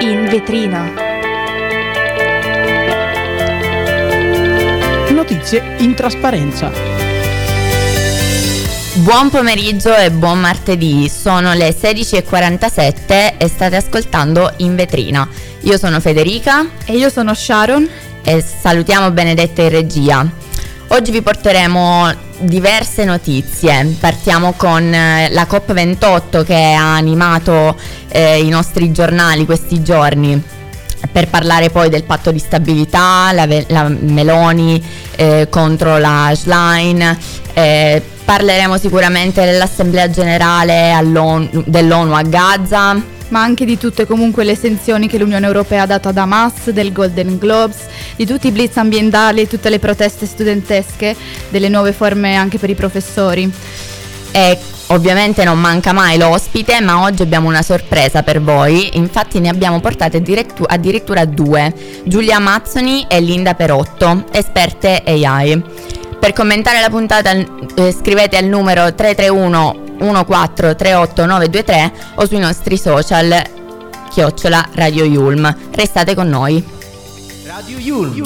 In 0.00 0.26
vetrina. 0.28 0.90
Notizie 5.10 5.74
in 5.78 5.94
trasparenza. 5.94 6.70
Buon 8.94 9.30
pomeriggio 9.30 9.94
e 9.94 10.10
buon 10.10 10.40
martedì, 10.40 11.08
sono 11.08 11.52
le 11.52 11.70
16.47 11.70 13.36
e 13.36 13.48
state 13.48 13.76
ascoltando 13.76 14.52
In 14.58 14.74
Vetrina. 14.74 15.28
Io 15.60 15.76
sono 15.76 16.00
Federica 16.00 16.66
E 16.86 16.96
io 16.96 17.10
sono 17.10 17.34
Sharon. 17.34 17.88
e 18.22 18.40
salutiamo 18.42 19.10
Benedetta 19.10 19.62
in 19.62 19.68
regia. 19.68 20.26
Oggi 20.88 21.10
vi 21.10 21.20
porteremo 21.22 22.29
diverse 22.40 23.04
notizie. 23.04 23.96
Partiamo 23.98 24.52
con 24.56 24.92
eh, 24.92 25.28
la 25.30 25.46
COP28 25.48 26.44
che 26.44 26.74
ha 26.74 26.94
animato 26.94 27.76
eh, 28.08 28.40
i 28.40 28.48
nostri 28.48 28.92
giornali 28.92 29.44
questi 29.44 29.82
giorni 29.82 30.42
per 31.10 31.28
parlare 31.28 31.70
poi 31.70 31.88
del 31.88 32.04
patto 32.04 32.30
di 32.30 32.38
stabilità, 32.38 33.30
la, 33.32 33.48
la 33.68 33.88
Meloni 33.88 34.82
eh, 35.16 35.46
contro 35.50 35.98
la 35.98 36.32
Schlein. 36.34 37.18
eh, 37.54 38.02
parleremo 38.24 38.78
sicuramente 38.78 39.44
dell'Assemblea 39.44 40.08
Generale 40.08 40.92
dell'ONU 41.02 42.12
a 42.12 42.22
Gaza. 42.22 43.18
Ma 43.30 43.42
anche 43.42 43.64
di 43.64 43.78
tutte 43.78 44.06
comunque 44.06 44.44
le 44.44 44.54
sanzioni 44.54 45.08
che 45.08 45.18
l'Unione 45.18 45.46
Europea 45.46 45.82
ha 45.82 45.86
dato 45.86 46.08
ad 46.08 46.16
Hamas, 46.16 46.70
del 46.70 46.92
Golden 46.92 47.38
Globes, 47.38 47.78
di 48.16 48.26
tutti 48.26 48.48
i 48.48 48.52
blitz 48.52 48.76
ambientali 48.76 49.40
e 49.40 49.48
tutte 49.48 49.70
le 49.70 49.78
proteste 49.78 50.26
studentesche, 50.26 51.16
delle 51.48 51.68
nuove 51.68 51.92
forme 51.92 52.36
anche 52.36 52.58
per 52.58 52.70
i 52.70 52.74
professori. 52.74 53.50
E 54.32 54.58
ovviamente 54.88 55.44
non 55.44 55.58
manca 55.58 55.92
mai 55.92 56.18
l'ospite, 56.18 56.80
ma 56.80 57.02
oggi 57.02 57.22
abbiamo 57.22 57.48
una 57.48 57.62
sorpresa 57.62 58.22
per 58.22 58.40
voi. 58.40 58.96
Infatti 58.96 59.40
ne 59.40 59.48
abbiamo 59.48 59.80
portate 59.80 60.18
addirittu- 60.18 60.66
addirittura 60.68 61.24
due, 61.24 61.72
Giulia 62.04 62.38
Mazzoni 62.38 63.06
e 63.08 63.20
Linda 63.20 63.54
Perotto, 63.54 64.24
esperte 64.32 65.02
AI. 65.04 65.62
Per 66.18 66.32
commentare 66.32 66.80
la 66.80 66.90
puntata 66.90 67.30
eh, 67.30 67.92
scrivete 67.92 68.36
al 68.36 68.44
numero 68.44 68.94
331 68.94 69.88
1438923 70.00 71.92
o 72.14 72.26
sui 72.26 72.38
nostri 72.38 72.76
social 72.76 73.58
chiocciola 74.10 74.68
Radio 74.72 75.04
Yulm. 75.04 75.54
Restate 75.72 76.14
con 76.14 76.28
noi. 76.28 76.64
Radio 77.46 77.78
Yulm. 77.78 78.22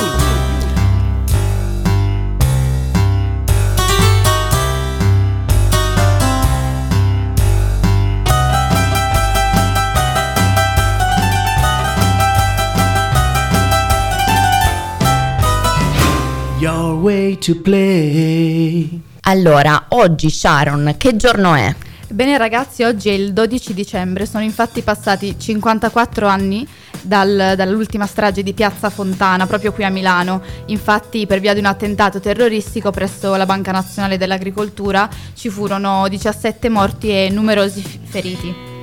Your 16.58 16.94
way 16.94 17.36
to 17.36 17.54
play. 17.60 19.02
Allora, 19.26 19.86
oggi 19.90 20.28
Sharon, 20.28 20.96
che 20.98 21.16
giorno 21.16 21.54
è? 21.54 21.74
Bene 22.08 22.36
ragazzi, 22.36 22.82
oggi 22.82 23.08
è 23.08 23.12
il 23.12 23.32
12 23.32 23.72
dicembre, 23.72 24.26
sono 24.26 24.44
infatti 24.44 24.82
passati 24.82 25.38
54 25.38 26.26
anni 26.26 26.68
dal- 27.00 27.54
dall'ultima 27.56 28.06
strage 28.06 28.42
di 28.42 28.52
Piazza 28.52 28.90
Fontana, 28.90 29.46
proprio 29.46 29.72
qui 29.72 29.82
a 29.82 29.88
Milano. 29.88 30.42
Infatti 30.66 31.26
per 31.26 31.40
via 31.40 31.54
di 31.54 31.60
un 31.60 31.64
attentato 31.64 32.20
terroristico 32.20 32.90
presso 32.90 33.34
la 33.34 33.46
Banca 33.46 33.72
Nazionale 33.72 34.18
dell'Agricoltura 34.18 35.08
ci 35.32 35.48
furono 35.48 36.06
17 36.06 36.68
morti 36.68 37.08
e 37.08 37.30
numerosi 37.30 37.82
feriti. 38.04 38.73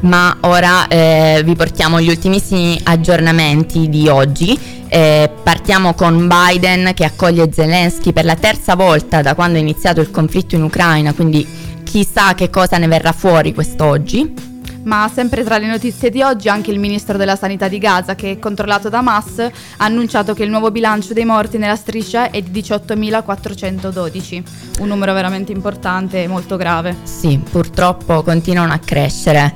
Ma 0.00 0.36
ora 0.40 0.88
eh, 0.88 1.42
vi 1.44 1.54
portiamo 1.54 2.00
gli 2.00 2.08
ultimissimi 2.08 2.80
aggiornamenti 2.82 3.88
di 3.88 4.08
oggi. 4.08 4.58
Eh, 4.88 5.30
partiamo 5.42 5.94
con 5.94 6.26
Biden 6.26 6.92
che 6.94 7.04
accoglie 7.04 7.50
Zelensky 7.52 8.12
per 8.12 8.24
la 8.24 8.34
terza 8.34 8.74
volta 8.74 9.22
da 9.22 9.34
quando 9.34 9.58
è 9.58 9.60
iniziato 9.60 10.00
il 10.00 10.10
conflitto 10.10 10.56
in 10.56 10.62
Ucraina, 10.62 11.12
quindi 11.12 11.46
chissà 11.84 12.34
che 12.34 12.50
cosa 12.50 12.78
ne 12.78 12.86
verrà 12.86 13.12
fuori 13.12 13.52
quest'oggi. 13.52 14.48
Ma 14.82 15.10
sempre 15.12 15.44
tra 15.44 15.58
le 15.58 15.66
notizie 15.66 16.08
di 16.08 16.22
oggi 16.22 16.48
anche 16.48 16.70
il 16.70 16.78
ministro 16.78 17.18
della 17.18 17.36
sanità 17.36 17.68
di 17.68 17.76
Gaza, 17.76 18.14
che 18.14 18.32
è 18.32 18.38
controllato 18.38 18.88
da 18.88 18.98
Hamas, 18.98 19.38
ha 19.38 19.50
annunciato 19.76 20.32
che 20.32 20.42
il 20.42 20.48
nuovo 20.48 20.70
bilancio 20.70 21.12
dei 21.12 21.26
morti 21.26 21.58
nella 21.58 21.76
striscia 21.76 22.30
è 22.30 22.40
di 22.40 22.62
18.412, 22.62 24.42
un 24.80 24.88
numero 24.88 25.12
veramente 25.12 25.52
importante 25.52 26.22
e 26.22 26.28
molto 26.28 26.56
grave. 26.56 26.96
Sì, 27.02 27.38
purtroppo 27.38 28.22
continuano 28.22 28.72
a 28.72 28.78
crescere. 28.78 29.52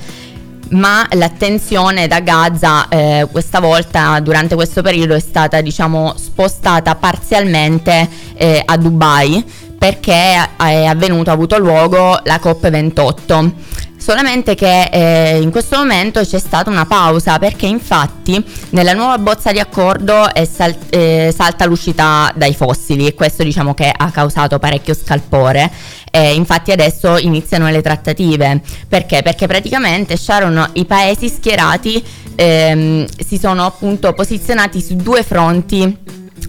Ma 0.70 1.06
l'attenzione 1.12 2.06
da 2.08 2.20
Gaza 2.20 2.88
eh, 2.88 3.28
questa 3.30 3.60
volta 3.60 4.18
durante 4.20 4.54
questo 4.54 4.82
periodo 4.82 5.14
è 5.14 5.20
stata 5.20 5.60
diciamo 5.60 6.14
spostata 6.16 6.94
parzialmente 6.94 8.08
eh, 8.34 8.62
a 8.64 8.76
Dubai 8.76 9.44
perché 9.78 10.12
è 10.56 10.84
avvenuto, 10.86 11.28
ha 11.28 11.34
avuto 11.34 11.58
luogo 11.58 12.18
la 12.24 12.40
COP28. 12.42 13.52
Solamente 13.98 14.54
che 14.54 14.90
eh, 14.90 15.40
in 15.40 15.50
questo 15.50 15.76
momento 15.76 16.20
c'è 16.20 16.38
stata 16.38 16.68
una 16.68 16.84
pausa 16.84 17.38
perché 17.38 17.66
infatti 17.66 18.42
nella 18.70 18.92
nuova 18.92 19.16
bozza 19.18 19.50
di 19.50 19.58
accordo 19.58 20.26
sal- 20.50 20.76
eh, 20.90 21.32
salta 21.34 21.64
l'uscita 21.64 22.30
dai 22.34 22.54
fossili 22.54 23.06
e 23.06 23.14
questo 23.14 23.42
diciamo 23.42 23.72
che 23.72 23.90
ha 23.94 24.10
causato 24.10 24.58
parecchio 24.58 24.94
scalpore. 24.94 25.70
Eh, 26.14 26.32
infatti 26.34 26.70
adesso 26.70 27.18
iniziano 27.18 27.68
le 27.68 27.82
trattative. 27.82 28.60
Perché? 28.88 29.22
Perché 29.22 29.48
praticamente 29.48 30.16
Sharon, 30.16 30.70
i 30.74 30.84
paesi 30.84 31.28
schierati 31.28 32.00
ehm, 32.36 33.04
si 33.18 33.36
sono 33.36 33.66
appunto 33.66 34.12
posizionati 34.12 34.80
su 34.80 34.94
due 34.94 35.24
fronti 35.24 35.96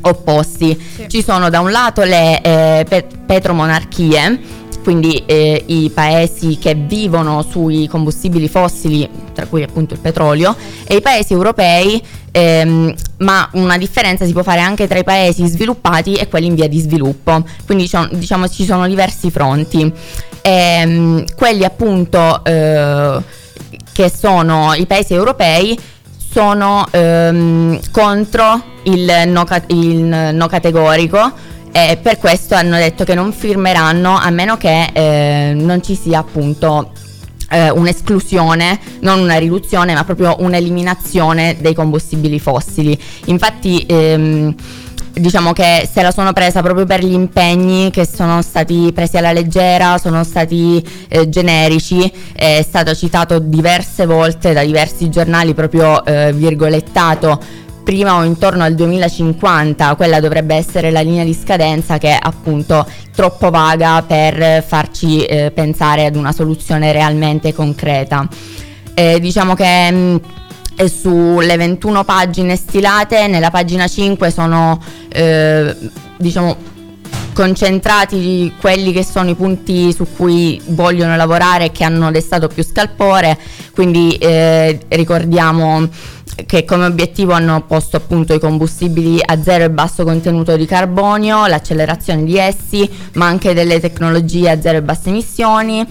opposti. 0.01 0.79
Ci 1.07 1.23
sono 1.23 1.49
da 1.49 1.61
un 1.61 1.71
lato 1.71 2.03
le 2.03 2.41
eh, 2.41 2.85
pe- 2.87 3.07
petromonarchie 3.25 4.39
quindi 4.85 5.23
eh, 5.25 5.63
i 5.65 5.89
paesi 5.91 6.59
che 6.59 6.75
vivono 6.75 7.41
sui 7.41 7.87
combustibili 7.87 8.47
fossili, 8.47 9.09
tra 9.33 9.47
cui 9.47 9.63
appunto 9.63 9.95
il 9.95 9.99
petrolio, 9.99 10.55
e 10.83 10.97
i 10.97 11.01
paesi 11.01 11.33
europei, 11.33 11.99
ehm, 12.29 12.93
ma 13.17 13.49
una 13.53 13.79
differenza 13.79 14.25
si 14.25 14.31
può 14.31 14.43
fare 14.43 14.59
anche 14.59 14.87
tra 14.87 14.99
i 14.99 15.03
paesi 15.03 15.43
sviluppati 15.47 16.13
e 16.13 16.27
quelli 16.27 16.45
in 16.45 16.53
via 16.53 16.67
di 16.67 16.79
sviluppo, 16.79 17.43
quindi 17.65 17.89
diciamo, 18.11 18.47
ci 18.47 18.63
sono 18.63 18.87
diversi 18.87 19.31
fronti. 19.31 19.91
Ehm, 20.43 21.25
quelli 21.35 21.63
appunto 21.63 22.45
eh, 22.45 23.23
che 23.91 24.11
sono 24.15 24.75
i 24.75 24.85
paesi 24.85 25.15
europei 25.15 25.75
sono 26.31 26.85
ehm, 26.91 27.79
contro 27.89 28.61
il 28.83 29.11
no, 29.25 29.45
il 29.69 30.29
no 30.31 30.47
categorico 30.47 31.53
e 31.77 31.97
per 32.01 32.17
questo 32.19 32.55
hanno 32.55 32.77
detto 32.77 33.03
che 33.03 33.15
non 33.15 33.33
firmeranno 33.33 34.15
a 34.15 34.29
meno 34.29 34.55
che 34.55 34.91
eh, 34.93 35.53
non 35.53 35.83
ci 35.83 35.93
sia 35.93 36.19
appunto 36.19 36.91
eh, 37.49 37.69
un'esclusione, 37.69 38.79
non 39.01 39.19
una 39.19 39.35
riduzione, 39.35 39.93
ma 39.93 40.05
proprio 40.05 40.37
un'eliminazione 40.39 41.57
dei 41.59 41.73
combustibili 41.73 42.39
fossili. 42.39 42.97
Infatti 43.25 43.85
ehm, 43.89 44.55
diciamo 45.11 45.51
che 45.51 45.85
se 45.91 46.01
la 46.01 46.11
sono 46.11 46.31
presa 46.31 46.61
proprio 46.61 46.85
per 46.85 47.03
gli 47.03 47.11
impegni 47.11 47.91
che 47.91 48.07
sono 48.07 48.41
stati 48.41 48.93
presi 48.93 49.17
alla 49.17 49.33
leggera, 49.33 49.97
sono 49.97 50.23
stati 50.23 50.81
eh, 51.09 51.27
generici, 51.27 52.09
è 52.33 52.63
stato 52.65 52.95
citato 52.95 53.39
diverse 53.39 54.05
volte 54.05 54.53
da 54.53 54.63
diversi 54.63 55.09
giornali 55.09 55.53
proprio 55.53 56.05
eh, 56.05 56.31
virgolettato 56.31 57.63
prima 57.85 58.17
o 58.17 58.23
intorno 58.23 58.63
al 58.63 58.73
2050, 58.73 59.95
quella 59.95 60.19
dovrebbe 60.19 60.55
essere 60.55 60.89
la 60.89 61.01
linea 61.01 61.23
di 61.23 61.35
scadenza 61.35 61.99
che 61.99 62.09
è 62.09 62.19
appunto 62.19 62.85
troppo 63.15 63.51
vaga 63.51 64.01
per 64.01 64.63
farci 64.63 65.23
eh, 65.23 65.51
pensare 65.51 66.05
ad 66.05 66.15
una 66.15 66.31
soluzione 66.31 66.91
realmente 66.91 67.53
concreta. 67.53 68.27
Eh, 68.95 69.19
diciamo 69.19 69.53
che 69.53 69.91
mh, 69.91 70.21
e 70.77 70.89
sulle 70.89 71.55
21 71.55 72.03
pagine 72.03 72.55
stilate, 72.55 73.27
nella 73.27 73.51
pagina 73.51 73.87
5 73.87 74.31
sono 74.31 74.81
eh, 75.09 75.75
diciamo 76.17 76.73
concentrati 77.35 78.53
quelli 78.61 78.93
che 78.93 79.03
sono 79.03 79.29
i 79.29 79.35
punti 79.35 79.91
su 79.91 80.07
cui 80.15 80.59
vogliono 80.67 81.17
lavorare 81.17 81.65
e 81.65 81.71
che 81.71 81.83
hanno 81.83 82.09
destato 82.09 82.47
più 82.47 82.63
scalpore, 82.63 83.37
quindi 83.73 84.13
eh, 84.13 84.79
ricordiamo 84.87 85.87
che 86.45 86.63
come 86.63 86.85
obiettivo 86.85 87.33
hanno 87.33 87.61
posto 87.67 87.97
appunto 87.97 88.33
i 88.33 88.39
combustibili 88.39 89.19
a 89.23 89.41
zero 89.41 89.65
e 89.65 89.69
basso 89.69 90.05
contenuto 90.05 90.55
di 90.55 90.65
carbonio, 90.65 91.45
l'accelerazione 91.45 92.23
di 92.23 92.37
essi, 92.37 92.89
ma 93.13 93.25
anche 93.25 93.53
delle 93.53 93.81
tecnologie 93.81 94.49
a 94.49 94.61
zero 94.61 94.77
e 94.77 94.81
basse 94.81 95.09
emissioni 95.09 95.85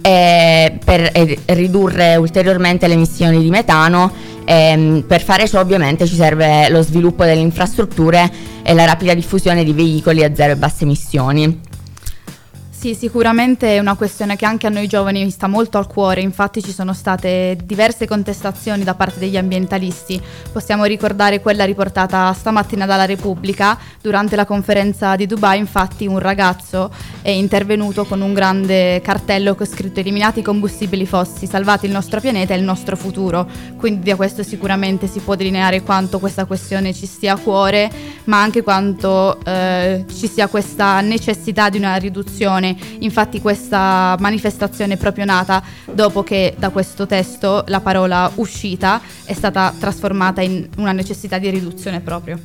eh, 0.00 0.78
per 0.84 1.10
eh, 1.12 1.38
ridurre 1.46 2.16
ulteriormente 2.16 2.86
le 2.86 2.94
emissioni 2.94 3.42
di 3.42 3.50
metano. 3.50 4.12
Ehm, 4.44 5.04
per 5.06 5.22
fare 5.22 5.48
ciò 5.48 5.60
ovviamente 5.60 6.06
ci 6.06 6.14
serve 6.14 6.68
lo 6.68 6.82
sviluppo 6.82 7.24
delle 7.24 7.40
infrastrutture 7.40 8.30
e 8.62 8.74
la 8.74 8.84
rapida 8.84 9.14
diffusione 9.14 9.64
di 9.64 9.72
veicoli 9.72 10.24
a 10.24 10.34
zero 10.34 10.52
e 10.52 10.56
basse 10.56 10.84
emissioni. 10.84 11.60
Sì, 12.84 12.94
sicuramente 12.94 13.76
è 13.76 13.78
una 13.78 13.94
questione 13.94 14.36
che 14.36 14.44
anche 14.44 14.66
a 14.66 14.70
noi 14.70 14.86
giovani 14.86 15.30
sta 15.30 15.46
molto 15.46 15.78
al 15.78 15.86
cuore, 15.86 16.20
infatti 16.20 16.62
ci 16.62 16.70
sono 16.70 16.92
state 16.92 17.56
diverse 17.64 18.06
contestazioni 18.06 18.84
da 18.84 18.94
parte 18.94 19.20
degli 19.20 19.38
ambientalisti. 19.38 20.20
Possiamo 20.52 20.84
ricordare 20.84 21.40
quella 21.40 21.64
riportata 21.64 22.30
stamattina 22.34 22.84
dalla 22.84 23.06
Repubblica. 23.06 23.78
Durante 24.02 24.36
la 24.36 24.44
conferenza 24.44 25.16
di 25.16 25.24
Dubai, 25.24 25.60
infatti, 25.60 26.06
un 26.06 26.18
ragazzo 26.18 26.90
è 27.22 27.30
intervenuto 27.30 28.04
con 28.04 28.20
un 28.20 28.34
grande 28.34 29.00
cartello 29.00 29.54
con 29.54 29.64
scritto 29.64 30.00
eliminati 30.00 30.40
i 30.40 30.42
combustibili 30.42 31.06
fossili, 31.06 31.46
salvati 31.46 31.86
il 31.86 31.92
nostro 31.92 32.20
pianeta 32.20 32.52
e 32.52 32.58
il 32.58 32.64
nostro 32.64 32.96
futuro. 32.96 33.48
Quindi 33.78 34.10
da 34.10 34.16
questo 34.16 34.42
sicuramente 34.42 35.06
si 35.06 35.20
può 35.20 35.36
delineare 35.36 35.80
quanto 35.80 36.18
questa 36.18 36.44
questione 36.44 36.92
ci 36.92 37.06
stia 37.06 37.32
a 37.32 37.38
cuore, 37.38 37.90
ma 38.24 38.42
anche 38.42 38.62
quanto 38.62 39.42
eh, 39.42 40.04
ci 40.14 40.28
sia 40.28 40.48
questa 40.48 41.00
necessità 41.00 41.70
di 41.70 41.78
una 41.78 41.96
riduzione 41.96 42.72
Infatti 43.00 43.40
questa 43.40 44.16
manifestazione 44.18 44.94
è 44.94 44.96
proprio 44.96 45.24
nata 45.24 45.62
dopo 45.90 46.22
che 46.22 46.54
da 46.58 46.70
questo 46.70 47.06
testo 47.06 47.64
la 47.68 47.80
parola 47.80 48.30
uscita 48.36 49.00
è 49.24 49.32
stata 49.32 49.74
trasformata 49.78 50.40
in 50.40 50.68
una 50.76 50.92
necessità 50.92 51.38
di 51.38 51.50
riduzione 51.50 52.00
proprio. 52.00 52.38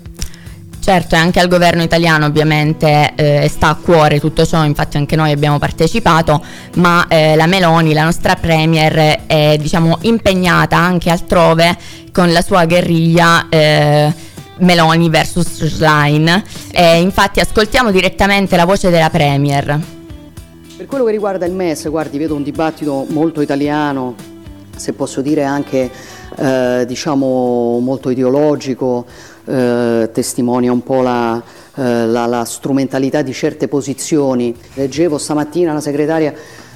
Certo, 0.81 1.13
e 1.13 1.17
anche 1.17 1.39
al 1.39 1.49
governo 1.49 1.83
italiano 1.83 2.25
ovviamente 2.25 3.13
eh, 3.15 3.47
sta 3.47 3.67
a 3.69 3.75
cuore 3.75 4.19
tutto 4.19 4.45
ciò, 4.45 4.63
infatti 4.63 4.97
anche 4.97 5.15
noi 5.15 5.31
abbiamo 5.31 5.59
partecipato, 5.59 6.43
ma 6.75 7.05
eh, 7.07 7.35
la 7.35 7.45
Meloni, 7.45 7.93
la 7.93 8.05
nostra 8.05 8.35
Premier, 8.35 9.25
è 9.27 9.57
diciamo, 9.59 9.99
impegnata 10.01 10.77
anche 10.77 11.09
altrove 11.11 11.77
con 12.11 12.31
la 12.31 12.41
sua 12.41 12.65
guerriglia. 12.65 13.47
Eh, 13.49 14.27
Meloni 14.61 15.09
versus 15.09 15.67
Schlein. 15.67 16.43
infatti 16.97 17.39
ascoltiamo 17.39 17.91
direttamente 17.91 18.57
la 18.57 18.65
voce 18.65 18.89
della 18.89 19.09
Premier. 19.09 19.98
Per 20.79 20.87
quello 20.87 21.03
che 21.03 21.11
riguarda 21.11 21.45
il 21.45 21.51
MES, 21.51 21.89
guardi, 21.89 22.17
vedo 22.17 22.35
un 22.35 22.41
dibattito 22.41 23.05
molto 23.09 23.41
italiano, 23.41 24.15
se 24.77 24.93
posso 24.93 25.19
dire 25.19 25.43
anche 25.43 25.91
eh, 26.37 26.85
diciamo 26.87 27.79
molto 27.79 28.09
ideologico, 28.09 29.05
eh, 29.43 30.09
testimonia 30.13 30.71
un 30.71 30.81
po' 30.81 31.01
la, 31.01 31.43
eh, 31.75 32.05
la, 32.05 32.25
la, 32.27 32.45
strumentalità 32.45 33.21
di 33.21 33.33
certe 33.33 33.67
posizioni. 33.67 34.55
Leggevo 34.75 35.17
stamattina 35.17 35.73
la 35.73 35.81
segretaria 35.81 36.33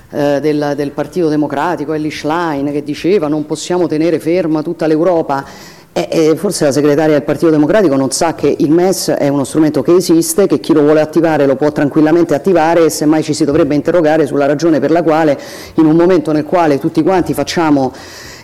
eh, 0.09 0.39
del, 0.41 0.73
del 0.75 0.91
Partito 0.91 1.29
Democratico, 1.29 1.93
Ellie 1.93 2.11
Schlein, 2.11 2.73
che 2.73 2.83
diceva 2.83 3.29
non 3.29 3.45
possiamo 3.45 3.87
tenere 3.87 4.19
ferma 4.19 4.61
tutta 4.61 4.85
l'Europa. 4.85 5.45
Eh, 5.95 6.35
forse 6.37 6.65
la 6.65 6.71
segretaria 6.71 7.13
del 7.13 7.21
Partito 7.21 7.51
Democratico 7.51 7.95
non 7.95 8.09
sa 8.09 8.33
che 8.33 8.55
il 8.57 8.71
MES 8.71 9.09
è 9.09 9.27
uno 9.27 9.43
strumento 9.43 9.83
che 9.83 9.93
esiste, 9.93 10.47
che 10.47 10.59
chi 10.59 10.73
lo 10.73 10.81
vuole 10.81 11.01
attivare 11.01 11.45
lo 11.45 11.55
può 11.55 11.71
tranquillamente 11.71 12.33
attivare 12.33 12.85
e 12.85 12.89
semmai 12.89 13.21
ci 13.21 13.35
si 13.35 13.45
dovrebbe 13.45 13.75
interrogare 13.75 14.25
sulla 14.25 14.47
ragione 14.47 14.79
per 14.79 14.89
la 14.89 15.03
quale 15.03 15.39
in 15.75 15.85
un 15.85 15.95
momento 15.95 16.31
nel 16.31 16.45
quale 16.45 16.79
tutti 16.79 17.03
quanti 17.03 17.35
facciamo 17.35 17.93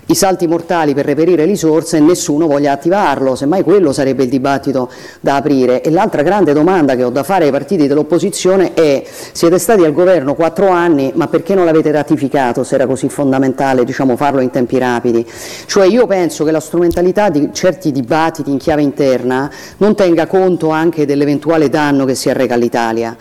i 0.09 0.15
salti 0.15 0.47
mortali 0.47 0.95
per 0.95 1.05
reperire 1.05 1.45
risorse 1.45 1.97
e 1.97 1.99
nessuno 1.99 2.47
voglia 2.47 2.71
attivarlo, 2.71 3.35
semmai 3.35 3.61
quello 3.61 3.93
sarebbe 3.93 4.23
il 4.23 4.29
dibattito 4.29 4.89
da 5.19 5.35
aprire. 5.35 5.81
E 5.83 5.91
l'altra 5.91 6.23
grande 6.23 6.51
domanda 6.51 6.95
che 6.95 7.03
ho 7.03 7.11
da 7.11 7.21
fare 7.21 7.45
ai 7.45 7.51
partiti 7.51 7.85
dell'opposizione 7.85 8.73
è 8.73 9.03
siete 9.05 9.59
stati 9.59 9.83
al 9.83 9.93
governo 9.93 10.33
quattro 10.33 10.69
anni, 10.69 11.11
ma 11.13 11.27
perché 11.27 11.53
non 11.53 11.65
l'avete 11.65 11.91
ratificato 11.91 12.63
se 12.63 12.73
era 12.73 12.87
così 12.87 13.07
fondamentale 13.07 13.83
diciamo, 13.83 14.15
farlo 14.15 14.41
in 14.41 14.49
tempi 14.49 14.79
rapidi? 14.79 15.23
Cioè 15.67 15.85
io 15.85 16.07
penso 16.07 16.43
che 16.43 16.49
la 16.49 16.59
strumentalità 16.59 17.29
di 17.29 17.49
certi 17.53 17.91
dibattiti 17.91 18.49
in 18.49 18.57
chiave 18.57 18.81
interna 18.81 19.47
non 19.77 19.93
tenga 19.93 20.25
conto 20.25 20.69
anche 20.69 21.05
dell'eventuale 21.05 21.69
danno 21.69 22.05
che 22.05 22.15
si 22.15 22.31
arreca 22.31 22.55
all'Italia. 22.55 23.15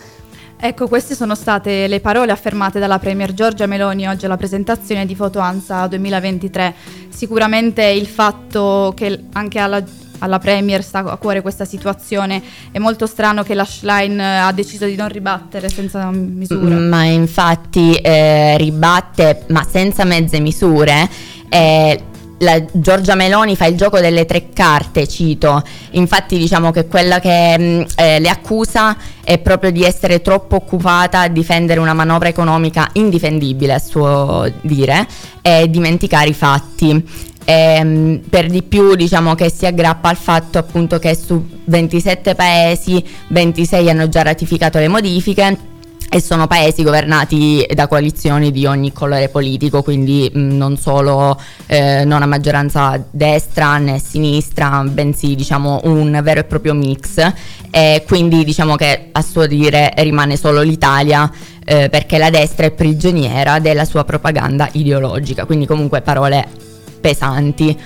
Ecco, 0.60 0.88
queste 0.88 1.14
sono 1.14 1.37
state 1.37 1.87
le 1.87 2.00
parole 2.00 2.32
affermate 2.32 2.81
dalla 2.81 2.99
Premier 2.99 3.32
Giorgia 3.32 3.66
Meloni 3.66 4.08
oggi 4.08 4.25
alla 4.25 4.37
presentazione 4.37 5.06
di 5.06 5.14
Foto 5.14 5.38
ANSA 5.38 5.87
2023. 5.87 6.75
Sicuramente 7.10 7.84
il 7.84 8.08
fatto 8.08 8.93
che 8.96 9.26
anche 9.34 9.60
alla, 9.60 9.81
alla 10.19 10.40
Premier 10.40 10.82
sta 10.82 10.99
a 10.99 11.16
cuore 11.16 11.43
questa 11.43 11.64
situazione 11.64 12.43
è 12.72 12.78
molto 12.78 13.06
strano 13.06 13.44
che 13.44 13.55
la 13.55 13.64
Schlein 13.64 14.19
ha 14.19 14.50
deciso 14.50 14.84
di 14.87 14.96
non 14.96 15.08
ribattere 15.08 15.69
senza 15.69 16.10
misure. 16.10 16.75
Ma 16.75 17.04
infatti 17.04 17.94
eh, 17.94 18.56
ribatte, 18.56 19.44
ma 19.50 19.62
senza 19.62 20.02
mezze 20.02 20.40
misure. 20.40 21.08
Eh, 21.49 22.02
la 22.38 22.62
Giorgia 22.70 23.14
Meloni 23.14 23.56
fa 23.56 23.67
il 23.67 23.76
gioco 23.76 23.99
delle 24.00 24.25
tre 24.25 24.50
carte, 24.52 25.06
cito. 25.08 25.62
Infatti 25.93 26.38
diciamo 26.38 26.70
che 26.70 26.87
quella 26.87 27.20
che 27.20 27.56
mm, 27.58 27.81
eh, 27.96 28.20
le 28.20 28.29
accusa 28.29 28.96
è 29.25 29.38
proprio 29.38 29.70
di 29.70 29.82
essere 29.82 30.23
troppo 30.23 30.56
occupata 30.56 31.20
a 31.20 31.29
difendere 31.29 31.81
una 31.81 31.94
manovra 31.94 32.29
economica 32.29 32.88
indifendibile, 32.93 33.75
a 33.75 33.79
suo 33.79 34.50
dire, 34.61 35.06
e 35.43 35.69
dimenticare 35.69 36.29
i 36.29 36.35
fatti. 36.35 37.05
E, 37.44 37.52
ehm, 37.52 38.20
per 38.29 38.49
di 38.49 38.62
più 38.62 38.94
diciamo 38.94 39.35
che 39.35 39.50
si 39.50 39.64
aggrappa 39.64 40.11
al 40.11 40.17
fatto 40.17 40.58
appunto 40.58 40.99
che 40.99 41.14
su 41.17 41.43
27 41.64 42.35
paesi 42.35 43.02
26 43.29 43.88
hanno 43.88 44.08
già 44.11 44.20
ratificato 44.20 44.79
le 44.79 44.88
modifiche 44.88 45.76
e 46.10 46.20
sono 46.20 46.46
paesi 46.46 46.82
governati 46.82 47.66
da 47.75 47.87
coalizioni 47.87 48.50
di 48.50 48.64
ogni 48.64 48.93
colore 48.93 49.28
politico, 49.28 49.82
quindi 49.82 50.31
mh, 50.32 50.56
non 50.56 50.76
solo 50.78 51.38
eh, 51.66 52.05
non 52.05 52.22
a 52.22 52.26
maggioranza 52.26 53.02
destra 53.10 53.76
né 53.76 53.99
sinistra, 53.99 54.82
bensì 54.84 55.34
diciamo 55.34 55.81
un 55.84 56.19
vero 56.22 56.40
e 56.40 56.44
proprio 56.44 56.75
mix. 56.75 57.32
E 57.70 58.05
quindi 58.06 58.44
diciamo 58.44 58.76
che 58.76 59.10
a 59.12 59.20
suo 59.20 59.46
dire 59.46 59.93
rimane 59.99 60.37
solo 60.38 60.62
l'Italia 60.62 61.31
eh, 61.64 61.90
perché 61.90 62.16
la 62.16 62.31
destra 62.31 62.64
è 62.66 62.70
prigioniera 62.70 63.58
della 63.58 63.84
sua 63.84 64.04
propaganda 64.04 64.69
ideologica, 64.72 65.44
quindi 65.44 65.66
comunque 65.66 66.00
parole 66.00 66.46
pesanti. 67.00 67.76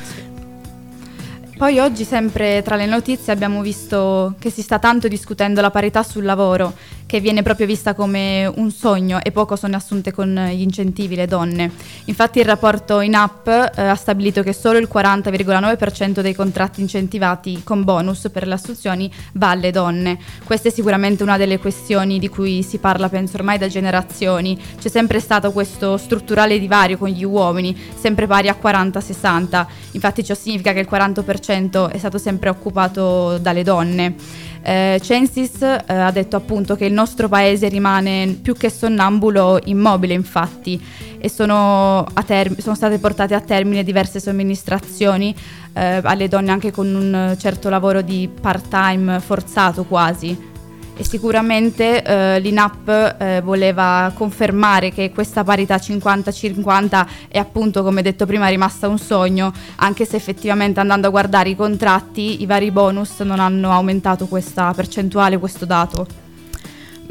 Poi 1.63 1.79
oggi 1.79 2.03
sempre 2.03 2.61
tra 2.63 2.75
le 2.75 2.87
notizie 2.87 3.33
abbiamo 3.33 3.63
visto 3.63 4.35
che 4.41 4.51
si 4.51 4.63
sta 4.63 4.81
tanto 4.81 5.07
discutendo 5.07 5.61
la 5.61 5.71
parità 5.71 6.03
sul 6.03 6.25
lavoro 6.25 6.73
che 7.13 7.21
viene 7.21 7.43
proprio 7.43 7.67
vista 7.67 7.93
come 7.93 8.47
un 8.47 8.71
sogno 8.71 9.23
e 9.23 9.33
poco 9.33 9.55
sono 9.55 9.77
assunte 9.77 10.13
con 10.13 10.35
gli 10.51 10.63
incentivi 10.63 11.15
le 11.15 11.27
donne. 11.27 11.71
Infatti 12.07 12.39
il 12.39 12.47
rapporto 12.47 13.01
in 13.01 13.15
app 13.15 13.47
eh, 13.49 13.71
ha 13.83 13.95
stabilito 13.97 14.43
che 14.43 14.55
solo 14.55 14.79
il 14.79 14.89
40,9% 14.91 16.21
dei 16.21 16.35
contratti 16.35 16.81
incentivati 16.81 17.61
con 17.65 17.85
bonus 17.85 18.31
per 18.33 18.47
le 18.47 18.55
assunzioni 18.55 19.13
va 19.33 19.51
alle 19.51 19.71
donne. 19.71 20.19
Questa 20.43 20.69
è 20.69 20.73
sicuramente 20.73 21.23
una 21.23 21.37
delle 21.37 21.59
questioni 21.59 22.19
di 22.19 22.31
cui 22.31 22.63
si 22.63 22.79
parla 22.79 23.11
penso 23.11 23.37
ormai 23.37 23.59
da 23.59 23.69
generazioni. 23.69 24.59
C'è 24.81 24.89
sempre 24.89 25.21
stato 25.21 25.53
questo 25.53 25.99
strutturale 25.99 26.59
divario 26.59 26.97
con 26.97 27.11
gli 27.11 27.25
uomini, 27.25 27.79
sempre 27.95 28.27
pari 28.27 28.49
a 28.49 28.57
40-60. 28.59 29.67
Infatti 29.91 30.25
ciò 30.25 30.33
significa 30.33 30.73
che 30.73 30.81
il 30.81 30.89
40% 30.91 31.91
è 31.91 31.99
stato 31.99 32.17
sempre 32.17 32.49
occupato 32.49 33.37
dalle 33.37 33.63
donne. 33.63 34.51
Eh, 34.63 35.01
Censis 35.03 35.61
eh, 35.63 35.83
ha 35.87 36.11
detto 36.13 36.37
appunto 36.37 36.77
che 36.77 36.85
il 36.85 36.93
nostro 36.93 37.29
paese 37.29 37.69
rimane 37.69 38.39
più 38.41 38.55
che 38.55 38.71
sonnambulo 38.71 39.59
immobile 39.65 40.15
infatti 40.15 40.81
e 41.19 41.29
sono, 41.29 42.07
term- 42.25 42.57
sono 42.59 42.77
state 42.77 42.99
portate 42.99 43.35
a 43.35 43.41
termine 43.41 43.83
diverse 43.83 44.21
somministrazioni 44.21 45.35
eh, 45.73 46.01
alle 46.03 46.29
donne 46.29 46.53
anche 46.53 46.71
con 46.71 46.95
un 46.95 47.37
certo 47.39 47.69
lavoro 47.69 48.03
di 48.03 48.29
part 48.41 48.69
time 48.69 49.19
forzato 49.19 49.85
quasi 49.85 50.51
e 50.97 51.05
sicuramente 51.05 52.03
eh, 52.03 52.41
l'INAP 52.41 53.17
eh, 53.19 53.41
voleva 53.43 54.13
confermare 54.15 54.93
che 54.93 55.11
questa 55.11 55.43
parità 55.43 55.77
50-50 55.77 57.07
è 57.29 57.39
appunto 57.39 57.83
come 57.83 58.03
detto 58.03 58.27
prima 58.27 58.49
rimasta 58.49 58.89
un 58.89 58.99
sogno 58.99 59.53
anche 59.77 60.05
se 60.05 60.17
effettivamente 60.17 60.81
andando 60.81 61.07
a 61.07 61.11
guardare 61.11 61.49
i 61.49 61.57
contratti 61.57 62.43
i 62.43 62.47
vari 62.47 62.71
bonus 62.71 63.21
non 63.21 63.41
hanno 63.41 63.71
aumentato 63.71 64.27
questa 64.27 64.73
percentuale, 64.75 65.39
questo 65.39 65.65
dato. 65.65 66.07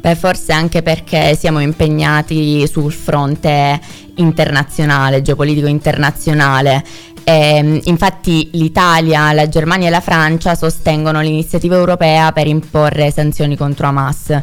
Beh, 0.01 0.15
forse 0.15 0.51
anche 0.51 0.81
perché 0.81 1.35
siamo 1.35 1.59
impegnati 1.59 2.65
sul 2.67 2.91
fronte 2.91 3.79
internazionale, 4.15 5.21
geopolitico 5.21 5.67
internazionale 5.67 6.83
eh, 7.31 7.81
infatti 7.85 8.49
l'Italia, 8.53 9.31
la 9.31 9.47
Germania 9.47 9.87
e 9.87 9.91
la 9.91 10.01
Francia 10.01 10.53
sostengono 10.55 11.21
l'iniziativa 11.21 11.75
europea 11.75 12.33
per 12.33 12.47
imporre 12.47 13.09
sanzioni 13.09 13.55
contro 13.55 13.87
Hamas. 13.87 14.37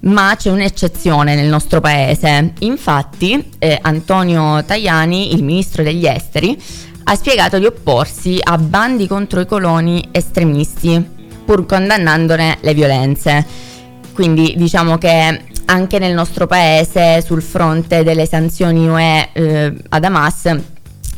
Ma 0.00 0.34
c'è 0.36 0.50
un'eccezione 0.50 1.34
nel 1.34 1.48
nostro 1.48 1.80
paese. 1.80 2.52
Infatti 2.60 3.52
eh, 3.58 3.78
Antonio 3.80 4.62
Tajani, 4.64 5.34
il 5.34 5.42
ministro 5.42 5.82
degli 5.82 6.04
esteri, 6.06 6.60
ha 7.04 7.14
spiegato 7.14 7.58
di 7.58 7.64
opporsi 7.64 8.38
a 8.42 8.58
bandi 8.58 9.06
contro 9.06 9.40
i 9.40 9.46
coloni 9.46 10.06
estremisti, 10.10 11.02
pur 11.44 11.64
condannandone 11.64 12.58
le 12.60 12.74
violenze. 12.74 13.46
Quindi 14.12 14.54
diciamo 14.56 14.98
che 14.98 15.42
anche 15.64 15.98
nel 15.98 16.12
nostro 16.12 16.46
paese, 16.46 17.22
sul 17.22 17.42
fronte 17.42 18.04
delle 18.04 18.26
sanzioni 18.26 18.86
UE 18.86 19.28
eh, 19.32 19.74
ad 19.88 20.04
Hamas, 20.04 20.74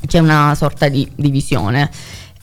c'è 0.07 0.19
una 0.19 0.55
sorta 0.55 0.89
di 0.89 1.09
divisione. 1.15 1.91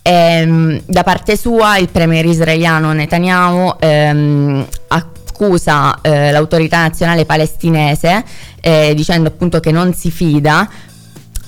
Ehm, 0.02 0.82
da 0.86 1.04
parte 1.04 1.36
sua 1.36 1.78
il 1.78 1.90
premier 1.90 2.26
israeliano 2.26 2.94
Netanyahu 2.94 3.76
ehm, 3.80 4.68
accusa 4.90 6.00
eh, 6.02 6.32
l'autorità 6.32 6.82
nazionale 6.82 7.26
palestinese 7.26 8.24
eh, 8.62 8.94
dicendo 8.96 9.30
appunto 9.30 9.60
che 9.60 9.72
non 9.72 9.94
si 9.94 10.12
fida 10.12 10.70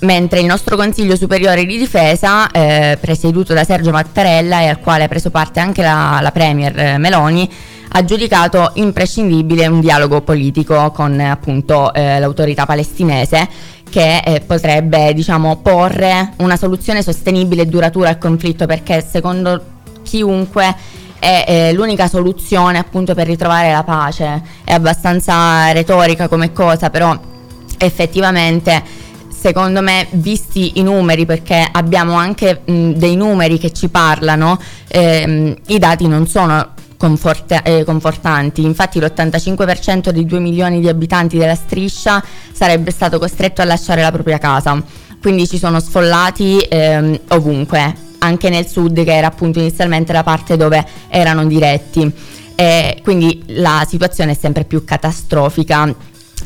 mentre 0.00 0.40
il 0.40 0.46
nostro 0.46 0.76
Consiglio 0.76 1.16
Superiore 1.16 1.64
di 1.64 1.78
Difesa, 1.78 2.50
eh, 2.50 2.98
presieduto 3.00 3.52
da 3.54 3.64
Sergio 3.64 3.90
Mattarella 3.90 4.60
e 4.60 4.68
al 4.68 4.80
quale 4.80 5.04
ha 5.04 5.08
preso 5.08 5.30
parte 5.30 5.60
anche 5.60 5.82
la, 5.82 6.18
la 6.22 6.30
Premier 6.30 6.78
eh, 6.78 6.98
Meloni, 6.98 7.48
ha 7.90 8.04
giudicato 8.04 8.72
imprescindibile 8.74 9.66
un 9.66 9.80
dialogo 9.80 10.20
politico 10.20 10.90
con 10.90 11.18
appunto 11.20 11.92
eh, 11.94 12.18
l'autorità 12.18 12.66
palestinese 12.66 13.48
che 13.88 14.18
eh, 14.18 14.40
potrebbe 14.40 15.12
diciamo 15.14 15.56
porre 15.56 16.32
una 16.38 16.56
soluzione 16.56 17.02
sostenibile 17.02 17.62
e 17.62 17.66
duratura 17.66 18.08
al 18.08 18.18
conflitto 18.18 18.66
perché 18.66 19.04
secondo 19.06 19.76
chiunque 20.02 20.74
è 21.18 21.44
eh, 21.46 21.72
l'unica 21.72 22.08
soluzione 22.08 22.78
appunto 22.78 23.14
per 23.14 23.26
ritrovare 23.26 23.72
la 23.72 23.82
pace. 23.82 24.42
È 24.64 24.72
abbastanza 24.72 25.72
retorica 25.72 26.28
come 26.28 26.52
cosa 26.52 26.90
però 26.90 27.18
effettivamente 27.78 29.06
secondo 29.28 29.82
me 29.82 30.06
visti 30.10 30.78
i 30.80 30.82
numeri 30.82 31.24
perché 31.24 31.64
abbiamo 31.70 32.14
anche 32.14 32.62
mh, 32.64 32.92
dei 32.92 33.14
numeri 33.14 33.58
che 33.58 33.72
ci 33.72 33.88
parlano 33.88 34.58
ehm, 34.88 35.54
i 35.68 35.78
dati 35.78 36.08
non 36.08 36.26
sono 36.26 36.74
conforta- 36.98 37.62
eh, 37.62 37.84
confortanti. 37.84 38.62
Infatti 38.62 39.00
l'85% 39.00 40.10
dei 40.10 40.26
2 40.26 40.38
milioni 40.40 40.80
di 40.80 40.88
abitanti 40.88 41.38
della 41.38 41.54
striscia 41.54 42.22
sarebbe 42.52 42.90
stato 42.90 43.18
costretto 43.18 43.62
a 43.62 43.64
lasciare 43.64 44.02
la 44.02 44.12
propria 44.12 44.36
casa. 44.36 44.82
Quindi 45.20 45.48
ci 45.48 45.56
sono 45.56 45.80
sfollati 45.80 46.58
ehm, 46.60 47.20
ovunque, 47.28 47.94
anche 48.18 48.50
nel 48.50 48.66
sud 48.66 49.02
che 49.02 49.16
era 49.16 49.28
appunto 49.28 49.58
inizialmente 49.58 50.12
la 50.12 50.22
parte 50.22 50.58
dove 50.58 50.84
erano 51.08 51.46
diretti. 51.46 52.12
E 52.54 53.00
quindi 53.02 53.44
la 53.46 53.86
situazione 53.88 54.32
è 54.32 54.36
sempre 54.38 54.64
più 54.64 54.84
catastrofica 54.84 55.94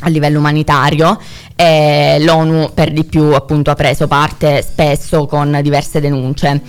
a 0.01 0.09
livello 0.09 0.39
umanitario 0.39 1.19
e 1.57 2.19
l'ONU 2.21 2.73
per 2.75 2.93
di 2.93 3.05
più 3.05 3.35
appunto 3.35 3.71
ha 3.71 3.75
preso 3.75 4.07
parte 4.07 4.63
spesso 4.63 5.27
con 5.27 5.59
diverse 5.63 6.01
denunce. 6.01 6.61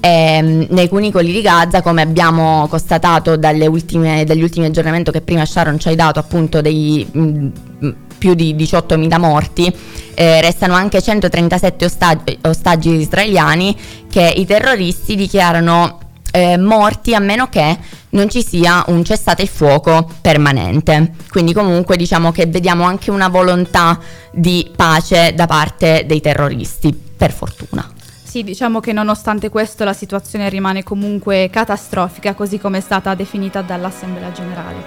E, 0.00 0.08
ehm, 0.08 0.66
nei 0.70 0.88
cunicoli 0.88 1.30
di 1.30 1.42
Gaza, 1.42 1.82
come 1.82 2.02
abbiamo 2.02 2.66
constatato 2.68 3.36
ultime, 3.66 4.24
dagli 4.24 4.42
ultimi 4.42 4.66
aggiornamenti 4.66 5.10
che 5.10 5.20
prima 5.20 5.44
Sharon 5.44 5.78
ci 5.78 5.88
hai 5.88 5.96
dato, 5.96 6.18
appunto 6.18 6.60
dei 6.60 7.06
mh, 7.10 7.20
mm, 7.84 7.90
più 8.18 8.34
di 8.34 8.54
18.000 8.54 9.18
morti, 9.18 9.72
eh, 10.14 10.40
restano 10.40 10.74
anche 10.74 11.00
137 11.00 11.84
ostaggi, 11.84 12.38
ostaggi 12.42 12.90
israeliani 12.90 13.76
che 14.10 14.32
i 14.36 14.44
terroristi 14.44 15.16
dichiarano 15.16 15.98
eh, 16.32 16.56
morti 16.58 17.14
a 17.14 17.18
meno 17.18 17.48
che 17.48 17.78
non 18.10 18.28
ci 18.28 18.44
sia 18.44 18.84
un 18.88 19.04
cessate 19.04 19.42
il 19.42 19.48
fuoco 19.48 20.08
permanente. 20.20 21.12
Quindi 21.28 21.52
comunque 21.52 21.96
diciamo 21.96 22.32
che 22.32 22.46
vediamo 22.46 22.84
anche 22.84 23.10
una 23.10 23.28
volontà 23.28 23.98
di 24.32 24.70
pace 24.74 25.32
da 25.34 25.46
parte 25.46 26.04
dei 26.06 26.20
terroristi, 26.20 26.92
per 27.16 27.32
fortuna. 27.32 27.99
Sì, 28.30 28.44
diciamo 28.44 28.78
che 28.78 28.92
nonostante 28.92 29.48
questo 29.48 29.82
la 29.82 29.92
situazione 29.92 30.48
rimane 30.48 30.84
comunque 30.84 31.50
catastrofica, 31.50 32.34
così 32.34 32.60
come 32.60 32.78
è 32.78 32.80
stata 32.80 33.12
definita 33.16 33.60
dall'Assemblea 33.60 34.30
Generale. 34.30 34.84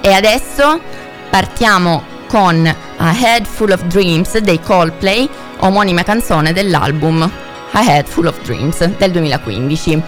E 0.00 0.10
adesso 0.14 0.80
partiamo 1.28 2.02
con 2.26 2.66
A 2.96 3.14
Head 3.14 3.44
Full 3.44 3.72
of 3.72 3.82
Dreams 3.82 4.38
dei 4.38 4.58
Coldplay, 4.58 5.28
omonima 5.58 6.02
canzone 6.02 6.54
dell'album 6.54 7.30
A 7.72 7.84
Head 7.84 8.06
Full 8.06 8.24
of 8.24 8.40
Dreams 8.40 8.86
del 8.86 9.10
2015. 9.10 10.02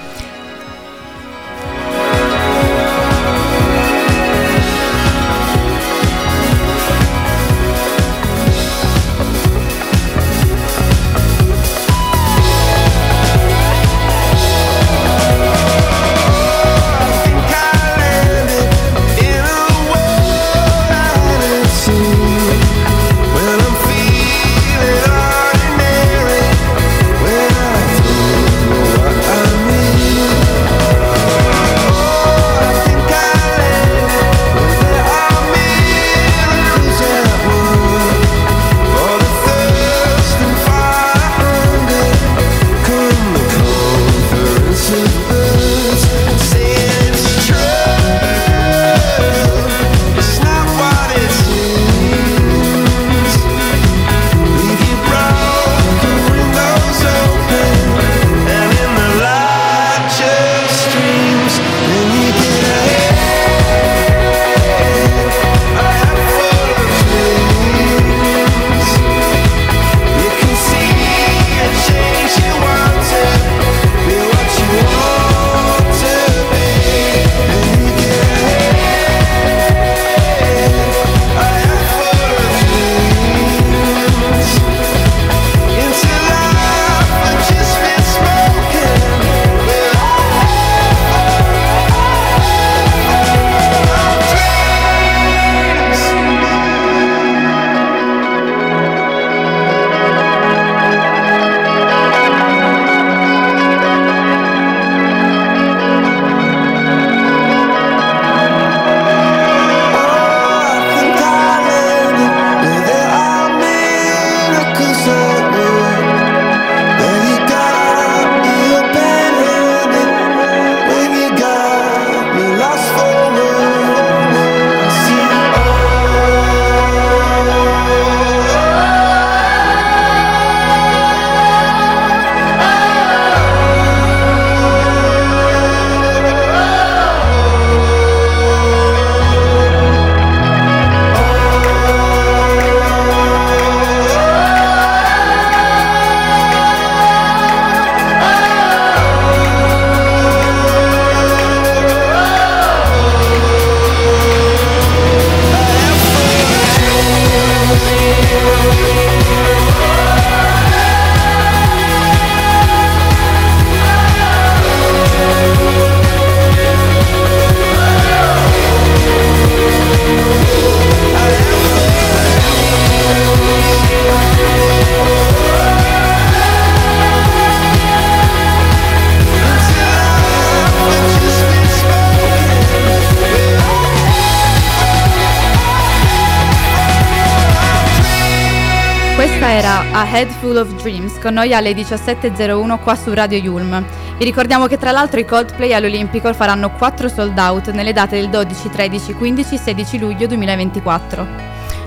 Head 190.11 190.31
Full 190.41 190.57
of 190.57 190.75
Dreams 190.83 191.19
con 191.19 191.35
noi 191.35 191.53
alle 191.53 191.73
17.01 191.73 192.79
qua 192.81 192.95
su 192.95 193.13
Radio 193.13 193.37
Yulm. 193.37 193.85
Vi 194.17 194.25
ricordiamo 194.25 194.67
che 194.67 194.79
tra 194.79 194.91
l'altro 194.91 195.21
i 195.21 195.27
Coldplay 195.27 195.75
all'Olimpico 195.75 196.33
faranno 196.33 196.71
4 196.71 197.09
sold 197.09 197.39
out 197.39 197.71
nelle 197.73 197.93
date 197.93 198.19
del 198.19 198.31
12, 198.31 198.71
13, 198.71 199.13
15 199.13 199.55
e 199.55 199.59
16 199.59 199.99
luglio 199.99 200.27
2024. 200.27 201.27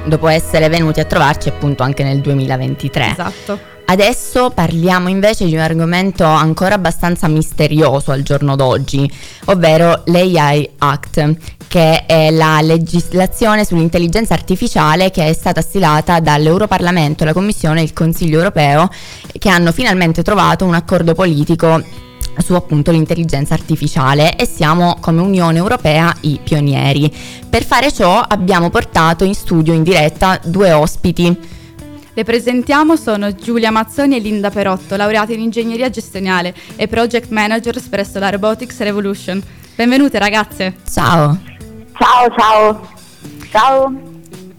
Dopo 0.05 0.27
essere 0.27 0.69
venuti 0.69 0.99
a 0.99 1.05
trovarci 1.05 1.49
appunto 1.49 1.81
anche 1.81 2.03
nel 2.03 2.21
2023. 2.21 3.09
Esatto. 3.09 3.70
Adesso 3.91 4.51
parliamo 4.51 5.09
invece 5.09 5.43
di 5.47 5.53
un 5.53 5.59
argomento 5.59 6.23
ancora 6.23 6.75
abbastanza 6.75 7.27
misterioso 7.27 8.11
al 8.11 8.21
giorno 8.21 8.55
d'oggi, 8.55 9.11
ovvero 9.47 10.03
l'AI 10.05 10.69
Act, 10.77 11.35
che 11.67 12.05
è 12.05 12.31
la 12.31 12.61
legislazione 12.61 13.65
sull'intelligenza 13.65 14.33
artificiale 14.33 15.11
che 15.11 15.27
è 15.27 15.33
stata 15.33 15.59
stilata 15.59 16.21
dall'Europarlamento, 16.21 17.25
la 17.25 17.33
Commissione 17.33 17.81
e 17.81 17.83
il 17.83 17.91
Consiglio 17.91 18.37
europeo, 18.37 18.87
che 19.37 19.49
hanno 19.49 19.73
finalmente 19.73 20.23
trovato 20.23 20.63
un 20.63 20.73
accordo 20.73 21.13
politico 21.13 21.83
su 22.37 22.53
appunto 22.53 22.91
l'intelligenza 22.91 23.55
artificiale 23.55 24.37
e 24.37 24.45
siamo 24.45 24.95
come 25.01 25.19
Unione 25.19 25.57
Europea 25.57 26.15
i 26.21 26.39
pionieri. 26.41 27.13
Per 27.49 27.65
fare 27.65 27.91
ciò 27.91 28.21
abbiamo 28.21 28.69
portato 28.69 29.25
in 29.25 29.33
studio 29.33 29.73
in 29.73 29.83
diretta 29.83 30.39
due 30.41 30.71
ospiti. 30.71 31.59
Le 32.13 32.23
presentiamo 32.25 32.97
sono 32.97 33.33
Giulia 33.33 33.71
Mazzoni 33.71 34.17
e 34.17 34.19
Linda 34.19 34.49
Perotto, 34.49 34.97
laureate 34.97 35.33
in 35.33 35.39
ingegneria 35.39 35.89
gestionale 35.89 36.53
e 36.75 36.87
project 36.87 37.29
managers 37.29 37.87
presso 37.87 38.19
la 38.19 38.29
Robotics 38.29 38.79
Revolution. 38.79 39.41
Benvenute 39.75 40.19
ragazze. 40.19 40.75
Ciao. 40.91 41.39
Ciao, 41.97 42.35
ciao. 42.37 42.89
Ciao. 43.49 43.93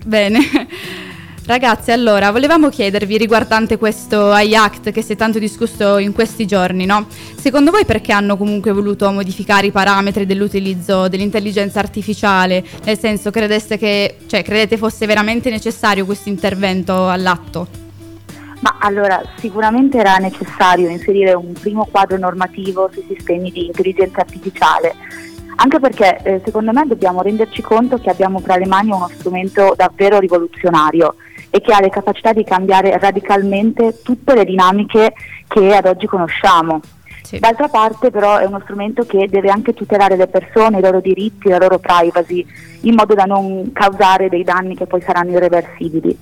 Bene. 0.05 0.41
Ragazzi, 1.45 1.91
allora, 1.91 2.31
volevamo 2.31 2.69
chiedervi 2.69 3.19
riguardante 3.19 3.77
questo 3.77 4.31
AI-Act 4.31 4.93
che 4.93 5.03
si 5.03 5.15
è 5.15 5.17
tanto 5.17 5.41
discusso 5.41 5.99
in 5.99 6.13
questi 6.13 6.47
giorni, 6.47 6.87
no? 6.87 7.07
Secondo 7.09 7.73
voi 7.73 7.85
perché 7.85 8.13
hanno 8.13 8.37
comunque 8.37 8.71
voluto 8.71 9.11
modificare 9.11 9.67
i 9.67 9.73
parametri 9.73 10.25
dell'utilizzo 10.25 11.09
dell'intelligenza 11.09 11.81
artificiale? 11.81 12.65
Nel 12.85 12.97
senso, 12.97 13.33
che, 13.33 14.19
cioè, 14.27 14.45
credete 14.45 14.77
fosse 14.77 15.05
veramente 15.05 15.51
necessario 15.51 16.05
questo 16.05 16.29
intervento 16.29 17.09
all'atto? 17.09 17.67
Ma 18.61 18.77
allora, 18.79 19.21
sicuramente 19.39 19.99
era 19.99 20.19
necessario 20.19 20.89
inserire 20.91 21.33
un 21.35 21.53
primo 21.55 21.89
quadro 21.91 22.17
normativo 22.19 22.89
sui 22.93 23.05
sistemi 23.09 23.51
di 23.51 23.67
intelligenza 23.67 24.21
artificiale, 24.21 24.95
anche 25.57 25.81
perché 25.81 26.21
eh, 26.23 26.41
secondo 26.45 26.73
me 26.73 26.87
dobbiamo 26.87 27.21
renderci 27.21 27.63
conto 27.63 27.99
che 27.99 28.11
abbiamo 28.11 28.41
tra 28.41 28.57
le 28.57 28.67
mani 28.67 28.93
uno 28.93 29.11
strumento 29.13 29.75
davvero 29.77 30.21
rivoluzionario 30.21 31.17
e 31.55 31.61
che 31.61 31.75
ha 31.75 31.81
le 31.81 31.91
capacità 31.91 32.33
di 32.33 32.45
cambiare 32.45 32.99
radicalmente 32.99 34.01
tutte 34.03 34.35
le 34.35 34.47
dinamiche 34.47 35.13
che 35.47 35.75
ad 35.75 35.85
oggi 35.85 36.07
conosciamo. 36.07 36.81
Sì. 37.23 37.39
D'altra 37.39 37.69
parte 37.69 38.11
però 38.11 38.39
è 38.39 38.47
uno 38.47 38.61
strumento 38.63 39.05
che 39.05 39.29
deve 39.29 39.51
anche 39.51 39.75
tutelare 39.75 40.17
le 40.17 40.29
persone, 40.29 40.79
i 40.79 40.83
loro 40.83 41.01
diritti, 41.01 41.51
la 41.51 41.59
loro 41.59 41.79
privacy, 41.79 42.45
in 42.81 42.95
modo 42.95 43.13
da 43.13 43.25
non 43.25 43.71
causare 43.75 44.31
dei 44.31 44.45
danni 44.45 44.75
che 44.75 44.87
poi 44.87 45.03
saranno 45.03 45.33
irreversibili. 45.33 46.19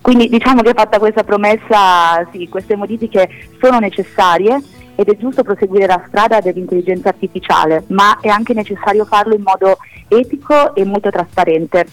Quindi 0.00 0.28
diciamo 0.28 0.62
che 0.62 0.74
fatta 0.74 0.98
questa 0.98 1.22
promessa, 1.22 2.28
sì, 2.32 2.48
queste 2.48 2.74
modifiche 2.74 3.28
sono 3.60 3.78
necessarie 3.78 4.60
ed 4.96 5.08
è 5.08 5.16
giusto 5.16 5.42
proseguire 5.42 5.86
la 5.86 6.02
strada 6.06 6.40
dell'intelligenza 6.40 7.08
artificiale, 7.08 7.84
ma 7.88 8.18
è 8.20 8.28
anche 8.28 8.54
necessario 8.54 9.04
farlo 9.04 9.34
in 9.34 9.42
modo 9.42 9.78
etico 10.08 10.74
e 10.74 10.84
molto 10.84 11.10
trasparente. 11.10 11.86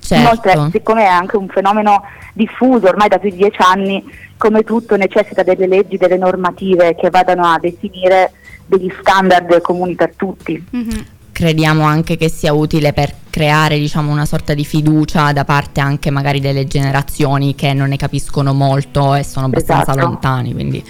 Certo. 0.00 0.14
Inoltre, 0.14 0.68
siccome 0.72 1.02
è 1.02 1.08
anche 1.08 1.36
un 1.36 1.48
fenomeno 1.48 2.02
diffuso 2.32 2.88
ormai 2.88 3.08
da 3.08 3.18
più 3.18 3.30
di 3.30 3.36
dieci 3.36 3.60
anni, 3.60 4.04
come 4.36 4.62
tutto 4.62 4.96
necessita 4.96 5.42
delle 5.42 5.66
leggi, 5.66 5.96
delle 5.96 6.16
normative 6.16 6.94
che 6.96 7.10
vadano 7.10 7.46
a 7.46 7.58
definire 7.58 8.32
degli 8.66 8.92
standard 9.00 9.60
comuni 9.60 9.94
per 9.94 10.14
tutti. 10.16 10.64
Mm-hmm. 10.74 11.00
Crediamo 11.30 11.84
anche 11.84 12.16
che 12.16 12.30
sia 12.30 12.54
utile 12.54 12.92
per 12.94 13.12
creare 13.28 13.78
diciamo, 13.78 14.10
una 14.10 14.24
sorta 14.24 14.54
di 14.54 14.64
fiducia 14.64 15.32
da 15.32 15.44
parte 15.44 15.80
anche 15.80 16.10
magari 16.10 16.40
delle 16.40 16.66
generazioni 16.66 17.54
che 17.54 17.74
non 17.74 17.90
ne 17.90 17.96
capiscono 17.96 18.54
molto 18.54 19.14
e 19.14 19.22
sono 19.22 19.46
abbastanza 19.46 19.92
Esatto. 19.92 20.06
lontani. 20.06 20.52
Quindi. 20.54 20.84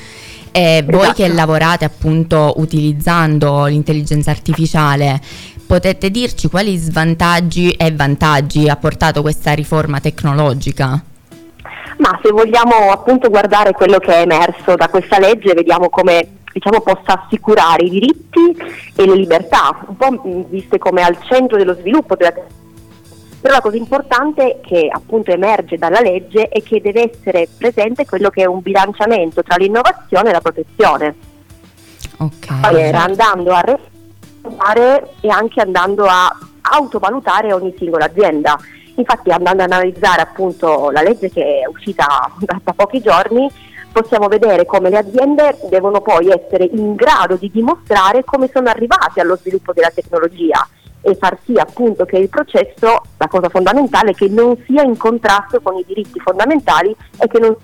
E 0.56 0.82
voi 0.86 1.02
Esatto. 1.02 1.22
che 1.22 1.28
lavorate 1.28 1.84
appunto 1.84 2.54
utilizzando 2.56 3.66
l'intelligenza 3.66 4.30
artificiale, 4.30 5.20
potete 5.66 6.10
dirci 6.10 6.48
quali 6.48 6.78
svantaggi 6.78 7.72
e 7.72 7.92
vantaggi 7.92 8.66
ha 8.66 8.76
portato 8.76 9.20
questa 9.20 9.52
riforma 9.52 10.00
tecnologica? 10.00 10.98
Ma 11.98 12.18
se 12.22 12.30
vogliamo 12.30 12.90
appunto 12.90 13.28
guardare 13.28 13.72
quello 13.72 13.98
che 13.98 14.14
è 14.14 14.20
emerso 14.22 14.76
da 14.76 14.88
questa 14.88 15.18
legge, 15.18 15.52
vediamo 15.52 15.90
come 15.90 16.26
diciamo, 16.50 16.80
possa 16.80 17.22
assicurare 17.22 17.84
i 17.84 17.90
diritti 17.90 18.56
e 18.96 19.06
le 19.06 19.14
libertà, 19.14 19.78
un 19.88 19.96
po' 19.98 20.46
viste 20.48 20.78
come 20.78 21.02
al 21.02 21.18
centro 21.28 21.58
dello 21.58 21.74
sviluppo 21.74 22.16
della 22.16 22.30
tecnologia. 22.30 22.64
Però 23.46 23.58
la 23.58 23.62
cosa 23.62 23.76
importante 23.76 24.58
che 24.60 24.88
appunto 24.92 25.30
emerge 25.30 25.78
dalla 25.78 26.00
legge 26.00 26.48
è 26.48 26.60
che 26.64 26.80
deve 26.80 27.12
essere 27.12 27.46
presente 27.56 28.04
quello 28.04 28.28
che 28.28 28.42
è 28.42 28.46
un 28.46 28.60
bilanciamento 28.60 29.44
tra 29.44 29.54
l'innovazione 29.54 30.30
e 30.30 30.32
la 30.32 30.40
protezione, 30.40 31.14
Ok. 32.18 32.60
Poi 32.60 32.80
era 32.80 33.04
andando 33.04 33.52
a 33.52 33.60
regolare 33.60 35.10
e 35.20 35.28
anche 35.28 35.60
andando 35.60 36.06
a 36.06 36.36
autovalutare 36.60 37.52
ogni 37.52 37.72
singola 37.78 38.06
azienda. 38.06 38.58
Infatti 38.96 39.30
andando 39.30 39.62
ad 39.62 39.70
analizzare 39.70 40.22
appunto 40.22 40.90
la 40.90 41.02
legge 41.02 41.30
che 41.30 41.60
è 41.60 41.68
uscita 41.68 42.32
da, 42.40 42.58
da 42.64 42.72
pochi 42.72 43.00
giorni 43.00 43.48
possiamo 43.92 44.26
vedere 44.26 44.66
come 44.66 44.90
le 44.90 44.98
aziende 44.98 45.56
devono 45.70 46.00
poi 46.00 46.30
essere 46.30 46.64
in 46.64 46.96
grado 46.96 47.36
di 47.36 47.48
dimostrare 47.48 48.24
come 48.24 48.50
sono 48.52 48.68
arrivate 48.68 49.20
allo 49.20 49.36
sviluppo 49.36 49.72
della 49.72 49.92
tecnologia 49.94 50.66
e 51.06 51.14
far 51.14 51.38
sì 51.44 51.52
appunto 51.56 52.04
che 52.04 52.18
il 52.18 52.28
processo, 52.28 53.02
la 53.16 53.28
cosa 53.28 53.48
fondamentale, 53.48 54.12
che 54.12 54.28
non 54.28 54.60
sia 54.66 54.82
in 54.82 54.96
contrasto 54.96 55.60
con 55.60 55.76
i 55.76 55.84
diritti 55.86 56.18
fondamentali 56.18 56.94
e 57.18 57.28
che 57.28 57.38
non 57.38 57.54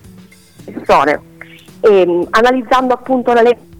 persone. 0.64 1.20
E, 1.80 2.26
analizzando 2.30 2.94
appunto 2.94 3.32
la 3.32 3.42
legge 3.42 3.70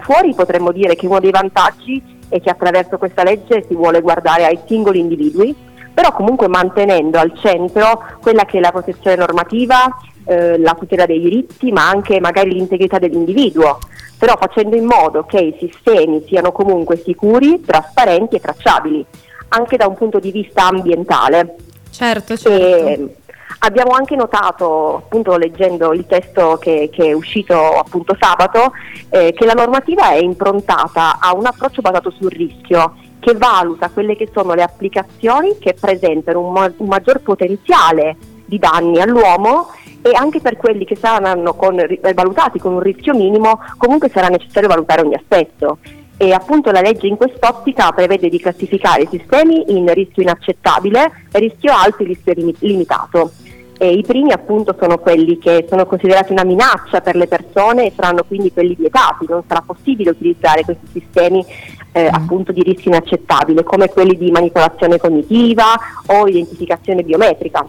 fuori 0.00 0.34
potremmo 0.34 0.72
dire 0.72 0.96
che 0.96 1.06
uno 1.06 1.20
dei 1.20 1.30
vantaggi 1.30 2.02
è 2.28 2.40
che 2.40 2.50
attraverso 2.50 2.98
questa 2.98 3.22
legge 3.22 3.64
si 3.68 3.74
vuole 3.74 4.00
guardare 4.00 4.44
ai 4.44 4.58
singoli 4.66 4.98
individui, 4.98 5.54
però 5.94 6.12
comunque 6.12 6.48
mantenendo 6.48 7.18
al 7.20 7.32
centro 7.38 8.02
quella 8.20 8.44
che 8.44 8.58
è 8.58 8.60
la 8.60 8.72
protezione 8.72 9.14
normativa, 9.14 9.86
eh, 10.24 10.58
la 10.58 10.74
tutela 10.74 11.06
dei 11.06 11.20
diritti, 11.20 11.70
ma 11.70 11.88
anche 11.88 12.18
magari 12.18 12.52
l'integrità 12.52 12.98
dell'individuo, 12.98 13.78
però 14.18 14.36
facendo 14.38 14.76
in 14.76 14.84
modo 14.84 15.24
che 15.24 15.38
i 15.38 15.56
sistemi 15.58 16.24
siano 16.26 16.52
comunque 16.52 17.02
sicuri, 17.04 17.60
trasparenti 17.60 18.36
e 18.36 18.40
tracciabili, 18.40 19.04
anche 19.48 19.76
da 19.76 19.86
un 19.86 19.94
punto 19.94 20.18
di 20.18 20.30
vista 20.30 20.66
ambientale. 20.68 21.56
Certo, 21.90 22.36
certo. 22.36 22.58
E 22.58 23.16
abbiamo 23.60 23.92
anche 23.92 24.16
notato, 24.16 24.96
appunto 24.96 25.36
leggendo 25.36 25.92
il 25.92 26.06
testo 26.06 26.56
che, 26.58 26.88
che 26.92 27.06
è 27.06 27.12
uscito 27.12 27.54
appunto 27.54 28.16
sabato, 28.18 28.72
eh, 29.10 29.32
che 29.32 29.44
la 29.44 29.52
normativa 29.52 30.10
è 30.10 30.18
improntata 30.18 31.18
a 31.20 31.34
un 31.34 31.46
approccio 31.46 31.80
basato 31.82 32.10
sul 32.10 32.30
rischio, 32.30 32.96
che 33.20 33.34
valuta 33.34 33.90
quelle 33.90 34.16
che 34.16 34.30
sono 34.32 34.54
le 34.54 34.62
applicazioni 34.62 35.58
che 35.58 35.74
presentano 35.78 36.40
un, 36.40 36.52
ma- 36.52 36.72
un 36.76 36.86
maggior 36.86 37.20
potenziale 37.20 38.16
di 38.44 38.58
danni 38.58 39.00
all'uomo 39.00 39.68
e 40.06 40.14
anche 40.14 40.40
per 40.40 40.56
quelli 40.56 40.84
che 40.84 40.94
saranno 40.94 41.54
con- 41.54 41.84
ri- 41.84 42.00
valutati 42.14 42.60
con 42.60 42.74
un 42.74 42.80
rischio 42.80 43.12
minimo, 43.12 43.60
comunque 43.76 44.08
sarà 44.08 44.28
necessario 44.28 44.68
valutare 44.68 45.02
ogni 45.02 45.14
aspetto. 45.14 45.78
E 46.16 46.32
appunto 46.32 46.70
la 46.70 46.80
legge 46.80 47.08
in 47.08 47.16
quest'ottica 47.16 47.90
prevede 47.90 48.28
di 48.28 48.38
classificare 48.38 49.02
i 49.02 49.08
sistemi 49.10 49.64
in 49.76 49.92
rischio 49.92 50.22
inaccettabile, 50.22 51.10
rischio 51.32 51.72
alto 51.72 52.04
e 52.04 52.06
rischio 52.06 52.34
limi- 52.34 52.54
limitato. 52.60 53.32
E 53.78 53.92
I 53.92 54.02
primi 54.02 54.30
appunto 54.32 54.74
sono 54.78 54.96
quelli 54.98 55.38
che 55.38 55.66
sono 55.68 55.84
considerati 55.84 56.32
una 56.32 56.44
minaccia 56.44 57.00
per 57.00 57.16
le 57.16 57.26
persone 57.26 57.86
e 57.86 57.92
saranno 57.94 58.24
quindi 58.26 58.52
quelli 58.52 58.74
vietati, 58.74 59.26
non 59.28 59.42
sarà 59.46 59.60
possibile 59.60 60.10
utilizzare 60.10 60.64
questi 60.64 60.86
sistemi 60.92 61.44
eh, 61.92 62.06
appunto 62.06 62.52
di 62.52 62.62
rischio 62.62 62.92
inaccettabile 62.92 63.64
come 63.64 63.90
quelli 63.90 64.16
di 64.16 64.30
manipolazione 64.30 64.98
cognitiva 64.98 65.74
o 66.06 66.26
identificazione 66.28 67.02
biometrica. 67.02 67.64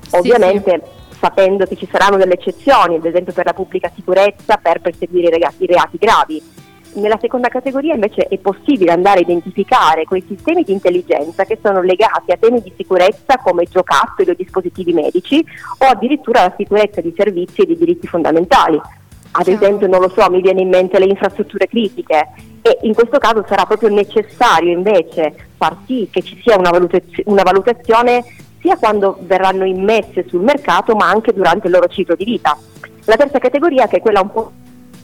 Sì, 0.00 0.16
Ovviamente 0.16 0.82
sapendo 1.18 1.66
che 1.66 1.76
ci 1.76 1.88
saranno 1.90 2.16
delle 2.16 2.34
eccezioni, 2.34 2.96
ad 2.96 3.04
esempio 3.04 3.32
per 3.32 3.46
la 3.46 3.52
pubblica 3.52 3.90
sicurezza, 3.94 4.56
per 4.56 4.80
perseguire 4.80 5.28
i 5.28 5.30
rega- 5.30 5.52
i 5.58 5.66
reati 5.66 5.96
gravi. 5.98 6.42
Nella 6.94 7.18
seconda 7.20 7.48
categoria 7.48 7.92
invece 7.92 8.22
è 8.22 8.38
possibile 8.38 8.92
andare 8.92 9.18
a 9.18 9.22
identificare 9.22 10.04
quei 10.04 10.24
sistemi 10.26 10.62
di 10.62 10.72
intelligenza 10.72 11.44
che 11.44 11.58
sono 11.62 11.82
legati 11.82 12.32
a 12.32 12.38
temi 12.38 12.62
di 12.62 12.72
sicurezza 12.74 13.36
come 13.36 13.64
giocattoli 13.64 14.30
o 14.30 14.34
dispositivi 14.34 14.94
medici 14.94 15.44
o 15.78 15.84
addirittura 15.84 16.40
alla 16.40 16.54
sicurezza 16.56 17.02
di 17.02 17.12
servizi 17.14 17.60
e 17.60 17.66
di 17.66 17.76
diritti 17.76 18.06
fondamentali. 18.06 18.80
Ad 19.38 19.44
Chiaro. 19.44 19.62
esempio, 19.62 19.86
non 19.88 20.00
lo 20.00 20.08
so, 20.08 20.30
mi 20.30 20.40
viene 20.40 20.62
in 20.62 20.70
mente 20.70 20.98
le 20.98 21.04
infrastrutture 21.04 21.66
critiche 21.66 22.28
e 22.62 22.78
in 22.82 22.94
questo 22.94 23.18
caso 23.18 23.44
sarà 23.46 23.66
proprio 23.66 23.90
necessario 23.90 24.72
invece 24.72 25.34
far 25.58 25.76
sì 25.84 26.08
che 26.10 26.22
ci 26.22 26.40
sia 26.42 26.56
una, 26.56 26.70
valutaz- 26.70 27.20
una 27.26 27.42
valutazione 27.42 28.24
sia 28.66 28.76
quando 28.76 29.16
verranno 29.20 29.64
immesse 29.64 30.26
sul 30.28 30.40
mercato 30.40 30.96
ma 30.96 31.08
anche 31.08 31.32
durante 31.32 31.68
il 31.68 31.72
loro 31.72 31.86
ciclo 31.86 32.16
di 32.16 32.24
vita. 32.24 32.58
La 33.04 33.14
terza 33.14 33.38
categoria, 33.38 33.86
che 33.86 33.98
è 33.98 34.00
quella 34.00 34.20
un 34.20 34.32
po' 34.32 34.52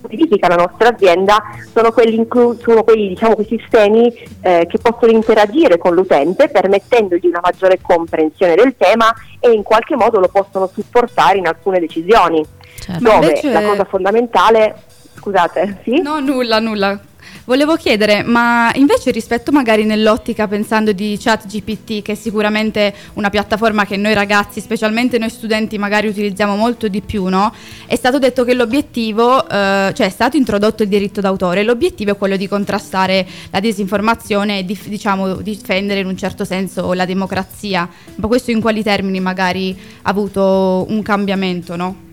specifica 0.02 0.48
la 0.48 0.56
nostra 0.56 0.88
azienda, 0.88 1.40
sono 1.72 1.92
quelli, 1.92 2.16
inclu- 2.16 2.60
sono 2.60 2.82
quelli 2.82 3.06
diciamo, 3.06 3.36
quei 3.36 3.46
sistemi 3.46 4.12
eh, 4.40 4.66
che 4.68 4.78
possono 4.78 5.12
interagire 5.12 5.78
con 5.78 5.94
l'utente 5.94 6.48
permettendogli 6.48 7.28
una 7.28 7.38
maggiore 7.40 7.78
comprensione 7.80 8.56
del 8.56 8.74
tema 8.76 9.14
e 9.38 9.52
in 9.52 9.62
qualche 9.62 9.94
modo 9.94 10.18
lo 10.18 10.26
possono 10.26 10.66
supportare 10.66 11.38
in 11.38 11.46
alcune 11.46 11.78
decisioni. 11.78 12.44
Certo. 12.80 13.00
Dove 13.00 13.26
invece... 13.26 13.52
la 13.52 13.62
cosa 13.62 13.84
fondamentale, 13.84 14.74
scusate, 15.14 15.82
sì? 15.84 16.00
No, 16.02 16.18
nulla, 16.18 16.58
nulla. 16.58 16.98
Volevo 17.44 17.76
chiedere, 17.76 18.22
ma 18.22 18.70
invece 18.74 19.10
rispetto 19.10 19.52
magari 19.52 19.84
nell'ottica 19.84 20.46
pensando 20.46 20.92
di 20.92 21.18
ChatGPT, 21.20 22.02
che 22.02 22.12
è 22.12 22.14
sicuramente 22.14 22.94
una 23.14 23.30
piattaforma 23.30 23.84
che 23.84 23.96
noi 23.96 24.14
ragazzi, 24.14 24.60
specialmente 24.60 25.18
noi 25.18 25.30
studenti, 25.30 25.78
magari 25.78 26.08
utilizziamo 26.08 26.56
molto 26.56 26.88
di 26.88 27.00
più, 27.00 27.26
no? 27.26 27.52
È 27.86 27.96
stato 27.96 28.18
detto 28.18 28.44
che 28.44 28.54
l'obiettivo, 28.54 29.48
eh, 29.48 29.92
cioè 29.94 30.06
è 30.06 30.10
stato 30.10 30.36
introdotto 30.36 30.82
il 30.82 30.88
diritto 30.88 31.20
d'autore, 31.20 31.62
l'obiettivo 31.62 32.12
è 32.12 32.16
quello 32.16 32.36
di 32.36 32.48
contrastare 32.48 33.26
la 33.50 33.60
disinformazione 33.60 34.60
e 34.60 34.64
di, 34.64 34.78
diciamo 34.84 35.36
difendere 35.36 36.00
in 36.00 36.06
un 36.06 36.16
certo 36.16 36.44
senso 36.44 36.92
la 36.92 37.04
democrazia. 37.04 37.88
Ma 38.16 38.26
questo 38.28 38.50
in 38.50 38.60
quali 38.60 38.82
termini 38.82 39.20
magari 39.20 39.76
ha 40.02 40.10
avuto 40.10 40.86
un 40.88 41.02
cambiamento, 41.02 41.76
no? 41.76 42.10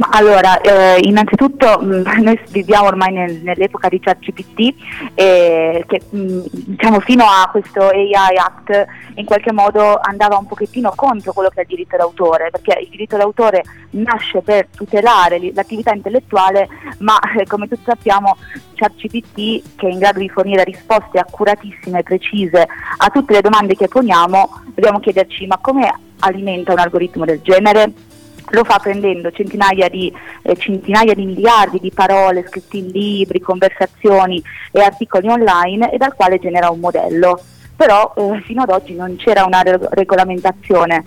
Ma 0.00 0.08
allora, 0.12 0.58
eh, 0.62 0.98
innanzitutto 1.02 1.78
mh, 1.78 1.84
mm, 1.84 2.04
noi 2.24 2.40
viviamo 2.48 2.86
ormai 2.86 3.12
nel, 3.12 3.42
nell'epoca 3.42 3.88
di 3.90 4.00
ChatGPT 4.00 4.74
eh, 5.12 5.84
che 5.86 6.00
mh, 6.08 6.18
mm, 6.18 6.40
diciamo 6.52 7.00
fino 7.00 7.24
a 7.24 7.46
questo 7.50 7.82
AI 7.82 8.36
Act 8.38 8.86
in 9.16 9.26
qualche 9.26 9.52
modo 9.52 9.98
andava 10.00 10.38
un 10.38 10.46
pochettino 10.46 10.94
contro 10.96 11.34
quello 11.34 11.50
che 11.50 11.58
è 11.58 11.60
il 11.62 11.68
diritto 11.68 11.98
d'autore, 11.98 12.48
perché 12.50 12.78
il 12.80 12.88
diritto 12.88 13.18
d'autore 13.18 13.62
nasce 13.90 14.40
per 14.40 14.68
tutelare 14.74 15.38
l'attività 15.52 15.92
intellettuale, 15.92 16.66
ma 17.00 17.18
eh, 17.38 17.44
come 17.44 17.68
tutti 17.68 17.82
sappiamo 17.84 18.38
ChatGPT 18.76 19.76
che 19.76 19.86
è 19.86 19.90
in 19.90 19.98
grado 19.98 20.20
di 20.20 20.30
fornire 20.30 20.64
risposte 20.64 21.18
accuratissime 21.18 21.98
e 21.98 22.02
precise 22.04 22.66
a 22.96 23.10
tutte 23.10 23.34
le 23.34 23.42
domande 23.42 23.76
che 23.76 23.88
poniamo, 23.88 24.62
dobbiamo 24.74 24.98
chiederci 24.98 25.46
ma 25.46 25.58
come 25.60 25.92
alimenta 26.20 26.72
un 26.72 26.78
algoritmo 26.78 27.26
del 27.26 27.42
genere? 27.42 28.08
Lo 28.50 28.64
fa 28.64 28.78
prendendo 28.78 29.30
centinaia 29.30 29.88
di, 29.88 30.12
eh, 30.42 30.56
centinaia 30.56 31.14
di 31.14 31.24
miliardi 31.24 31.78
di 31.78 31.90
parole 31.92 32.46
scritte 32.46 32.78
in 32.78 32.88
libri, 32.88 33.40
conversazioni 33.40 34.42
e 34.70 34.80
articoli 34.80 35.28
online 35.28 35.92
e 35.92 35.96
dal 35.96 36.14
quale 36.14 36.38
genera 36.38 36.70
un 36.70 36.80
modello. 36.80 37.40
Però 37.76 38.12
eh, 38.14 38.42
fino 38.42 38.62
ad 38.62 38.70
oggi 38.70 38.94
non 38.94 39.16
c'era 39.16 39.44
una 39.44 39.62
re- 39.62 39.78
regolamentazione. 39.90 41.04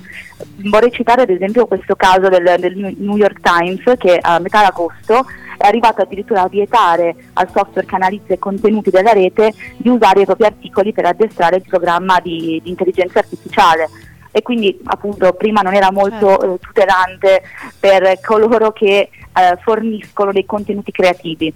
Vorrei 0.70 0.92
citare 0.92 1.22
ad 1.22 1.30
esempio 1.30 1.68
questo 1.68 1.96
caso 1.96 2.30
del, 2.30 2.56
del 2.60 2.76
New 2.76 3.18
York 3.18 3.40
Times 3.42 3.84
che 3.98 4.18
a 4.20 4.40
metà 4.40 4.66
agosto 4.66 5.26
è 5.58 5.68
arrivato 5.68 6.02
addirittura 6.02 6.42
a 6.42 6.48
vietare 6.48 7.16
al 7.34 7.50
software 7.54 7.86
che 7.86 7.96
analizza 7.96 8.34
i 8.34 8.40
contenuti 8.40 8.90
della 8.90 9.14
rete 9.14 9.54
di 9.78 9.90
usare 9.90 10.22
i 10.22 10.26
propri 10.26 10.46
articoli 10.46 10.92
per 10.92 11.06
addestrare 11.06 11.58
il 11.58 11.64
programma 11.68 12.20
di, 12.20 12.60
di 12.64 12.70
intelligenza 12.70 13.20
artificiale 13.20 13.88
e 14.36 14.41
quindi 14.41 14.78
appunto 14.86 15.32
prima 15.34 15.62
non 15.62 15.76
era 15.76 15.91
molto 15.91 16.28
certo. 16.28 16.54
eh, 16.56 16.60
tutelante 16.60 17.43
per 17.80 18.19
coloro 18.19 18.72
che 18.72 19.10
eh, 19.32 19.58
forniscono 19.62 20.32
dei 20.32 20.46
contenuti 20.46 20.91
creativi. 20.91 21.54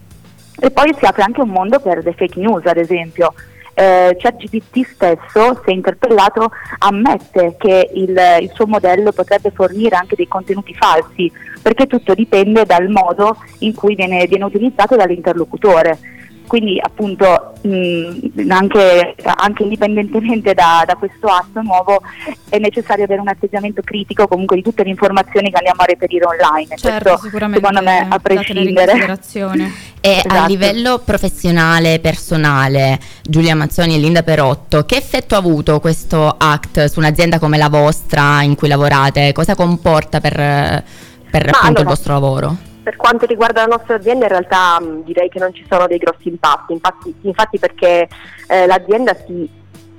E 0.59 0.71
poi 0.71 0.93
si 0.95 1.05
apre 1.05 1.23
anche 1.23 1.41
un 1.41 1.49
mondo 1.49 1.79
per 1.79 2.03
le 2.03 2.13
fake 2.13 2.39
news, 2.39 2.65
ad 2.65 2.77
esempio. 2.77 3.33
Eh, 3.73 4.15
ChatGPT 4.19 4.87
stesso, 4.93 5.61
se 5.63 5.71
interpellato, 5.71 6.51
ammette 6.79 7.55
che 7.57 7.89
il, 7.93 8.19
il, 8.41 8.51
suo 8.53 8.65
modello 8.65 9.11
potrebbe 9.11 9.51
fornire 9.51 9.95
anche 9.95 10.15
dei 10.15 10.27
contenuti 10.27 10.73
falsi, 10.73 11.31
perché 11.61 11.87
tutto 11.87 12.13
dipende 12.13 12.65
dal 12.65 12.89
modo 12.89 13.37
in 13.59 13.73
cui 13.73 13.95
viene, 13.95 14.25
viene 14.25 14.45
utilizzato 14.45 14.95
dall'interlocutore 14.95 16.16
quindi 16.47 16.79
appunto 16.81 17.53
mh, 17.61 18.49
anche, 18.49 19.15
anche, 19.23 19.63
indipendentemente 19.63 20.53
da, 20.53 20.83
da, 20.87 20.95
questo 20.95 21.27
atto 21.27 21.61
nuovo 21.61 22.01
è 22.49 22.57
necessario 22.57 23.03
avere 23.03 23.21
un 23.21 23.27
atteggiamento 23.27 23.81
critico 23.83 24.27
comunque 24.27 24.55
di 24.55 24.61
tutte 24.61 24.83
le 24.83 24.89
informazioni 24.89 25.51
che 25.51 25.57
andiamo 25.57 25.81
a 25.81 25.85
reperire 25.85 26.25
online. 26.25 26.75
Certo, 26.77 27.09
questo, 27.09 27.25
sicuramente 27.25 27.65
secondo 27.65 27.89
me 27.89 28.07
a 28.09 28.19
prescindere. 28.19 28.93
e 30.01 30.11
esatto. 30.11 30.33
a 30.33 30.47
livello 30.47 31.01
professionale, 31.03 31.99
personale, 31.99 32.99
Giulia 33.21 33.55
Mazzoni 33.55 33.95
e 33.95 33.99
Linda 33.99 34.23
Perotto, 34.23 34.85
che 34.85 34.95
effetto 34.95 35.35
ha 35.35 35.39
avuto 35.39 35.79
questo 35.79 36.33
act 36.37 36.85
su 36.85 36.99
un'azienda 36.99 37.39
come 37.39 37.57
la 37.57 37.69
vostra 37.69 38.41
in 38.41 38.55
cui 38.55 38.69
lavorate? 38.69 39.33
Cosa 39.33 39.55
comporta 39.55 40.21
per, 40.21 40.33
per 40.33 41.47
appunto 41.47 41.57
allora, 41.59 41.81
il 41.81 41.87
vostro 41.87 42.13
lavoro? 42.13 42.66
Per 42.87 42.95
quanto 42.95 43.25
riguarda 43.25 43.67
la 43.67 43.75
nostra 43.75 43.95
azienda 43.95 44.23
in 44.23 44.31
realtà 44.31 44.79
mh, 44.79 45.03
direi 45.03 45.27
che 45.27 45.39
non 45.39 45.53
ci 45.53 45.65
sono 45.69 45.87
dei 45.87 45.97
grossi 45.97 46.29
impatti, 46.29 46.71
infatti, 46.71 47.13
infatti 47.23 47.59
perché 47.59 48.07
eh, 48.47 48.65
l'azienda 48.65 49.13
si 49.25 49.45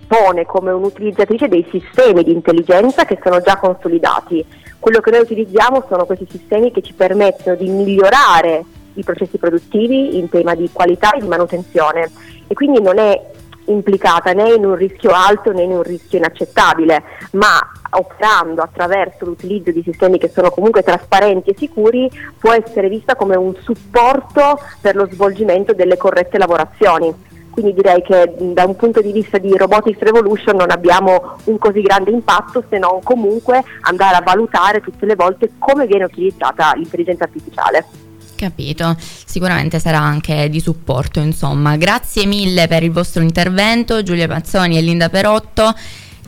pone 0.06 0.46
come 0.46 0.70
un'utilizzatrice 0.70 1.48
dei 1.48 1.68
sistemi 1.70 2.24
di 2.24 2.32
intelligenza 2.32 3.04
che 3.04 3.18
sono 3.22 3.42
già 3.42 3.58
consolidati. 3.58 4.42
Quello 4.78 5.00
che 5.00 5.10
noi 5.10 5.20
utilizziamo 5.20 5.84
sono 5.86 6.06
questi 6.06 6.26
sistemi 6.30 6.70
che 6.70 6.80
ci 6.80 6.94
permettono 6.94 7.56
di 7.56 7.68
migliorare 7.68 8.64
i 8.94 9.04
processi 9.04 9.36
produttivi 9.36 10.16
in 10.16 10.30
tema 10.30 10.54
di 10.54 10.70
qualità 10.72 11.12
e 11.12 11.20
di 11.20 11.28
manutenzione 11.28 12.10
e 12.46 12.54
quindi 12.54 12.80
non 12.80 12.96
è 12.96 13.20
implicata 13.68 14.32
né 14.32 14.52
in 14.52 14.64
un 14.64 14.74
rischio 14.74 15.10
alto 15.10 15.52
né 15.52 15.62
in 15.62 15.72
un 15.72 15.82
rischio 15.82 16.18
inaccettabile, 16.18 17.02
ma 17.32 17.58
operando 17.90 18.62
attraverso 18.62 19.24
l'utilizzo 19.24 19.70
di 19.70 19.82
sistemi 19.82 20.18
che 20.18 20.28
sono 20.28 20.50
comunque 20.50 20.82
trasparenti 20.82 21.50
e 21.50 21.56
sicuri 21.56 22.10
può 22.38 22.52
essere 22.52 22.88
vista 22.88 23.14
come 23.14 23.36
un 23.36 23.54
supporto 23.62 24.60
per 24.80 24.96
lo 24.96 25.08
svolgimento 25.10 25.72
delle 25.72 25.96
corrette 25.96 26.38
lavorazioni. 26.38 27.26
Quindi 27.50 27.74
direi 27.74 28.02
che 28.02 28.34
da 28.38 28.64
un 28.64 28.76
punto 28.76 29.00
di 29.00 29.10
vista 29.10 29.38
di 29.38 29.56
Robotics 29.56 29.98
Revolution 29.98 30.54
non 30.54 30.70
abbiamo 30.70 31.38
un 31.44 31.58
così 31.58 31.82
grande 31.82 32.10
impatto 32.10 32.62
se 32.68 32.78
non 32.78 33.02
comunque 33.02 33.64
andare 33.80 34.16
a 34.16 34.22
valutare 34.22 34.80
tutte 34.80 35.06
le 35.06 35.16
volte 35.16 35.52
come 35.58 35.86
viene 35.86 36.04
utilizzata 36.04 36.72
l'intelligenza 36.76 37.24
artificiale. 37.24 38.07
Capito, 38.38 38.96
sicuramente 39.00 39.80
sarà 39.80 39.98
anche 39.98 40.48
di 40.48 40.60
supporto, 40.60 41.18
insomma. 41.18 41.76
Grazie 41.76 42.24
mille 42.24 42.68
per 42.68 42.84
il 42.84 42.92
vostro 42.92 43.20
intervento, 43.20 44.04
Giulia 44.04 44.28
Pazzoni 44.28 44.78
e 44.78 44.80
Linda 44.80 45.08
Perotto, 45.08 45.74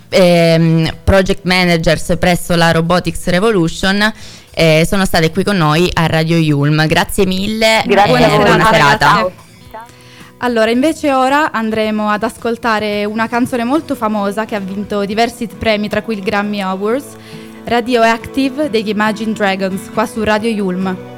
ehm, 0.08 0.92
project 1.04 1.44
managers 1.44 2.16
presso 2.18 2.56
la 2.56 2.72
Robotics 2.72 3.26
Revolution. 3.26 4.12
Eh, 4.50 4.84
sono 4.88 5.04
state 5.04 5.30
qui 5.30 5.44
con 5.44 5.56
noi 5.56 5.88
a 5.92 6.06
Radio 6.06 6.36
Yulm. 6.36 6.84
Grazie 6.88 7.26
mille 7.26 7.84
Grazie 7.86 8.24
e 8.24 8.36
buona 8.38 8.68
serata. 8.72 9.30
Allora, 10.38 10.70
invece 10.72 11.12
ora 11.12 11.52
andremo 11.52 12.08
ad 12.08 12.24
ascoltare 12.24 13.04
una 13.04 13.28
canzone 13.28 13.62
molto 13.62 13.94
famosa 13.94 14.46
che 14.46 14.56
ha 14.56 14.60
vinto 14.60 15.04
diversi 15.04 15.46
premi, 15.46 15.88
tra 15.88 16.02
cui 16.02 16.14
il 16.14 16.22
Grammy 16.22 16.60
Awards, 16.60 17.14
Radioactive 17.62 18.68
degli 18.68 18.88
Imagine 18.88 19.32
Dragons, 19.32 19.90
qua 19.92 20.06
su 20.06 20.24
Radio 20.24 20.50
Yulm 20.50 21.09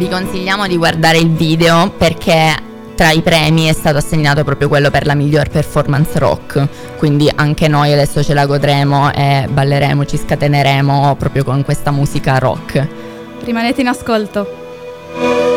vi 0.00 0.08
consigliamo 0.08 0.66
di 0.66 0.78
guardare 0.78 1.18
il 1.18 1.28
video 1.28 1.90
perché 1.90 2.54
tra 2.94 3.10
i 3.10 3.20
premi 3.20 3.66
è 3.66 3.74
stato 3.74 3.98
assegnato 3.98 4.44
proprio 4.44 4.66
quello 4.66 4.90
per 4.90 5.04
la 5.04 5.12
miglior 5.12 5.50
performance 5.50 6.18
rock, 6.18 6.96
quindi 6.96 7.30
anche 7.34 7.68
noi 7.68 7.92
adesso 7.92 8.22
ce 8.22 8.32
la 8.32 8.46
godremo 8.46 9.12
e 9.12 9.46
balleremo, 9.50 10.06
ci 10.06 10.16
scateneremo 10.16 11.16
proprio 11.18 11.44
con 11.44 11.62
questa 11.64 11.90
musica 11.90 12.38
rock. 12.38 12.88
Rimanete 13.44 13.82
in 13.82 13.88
ascolto. 13.88 15.49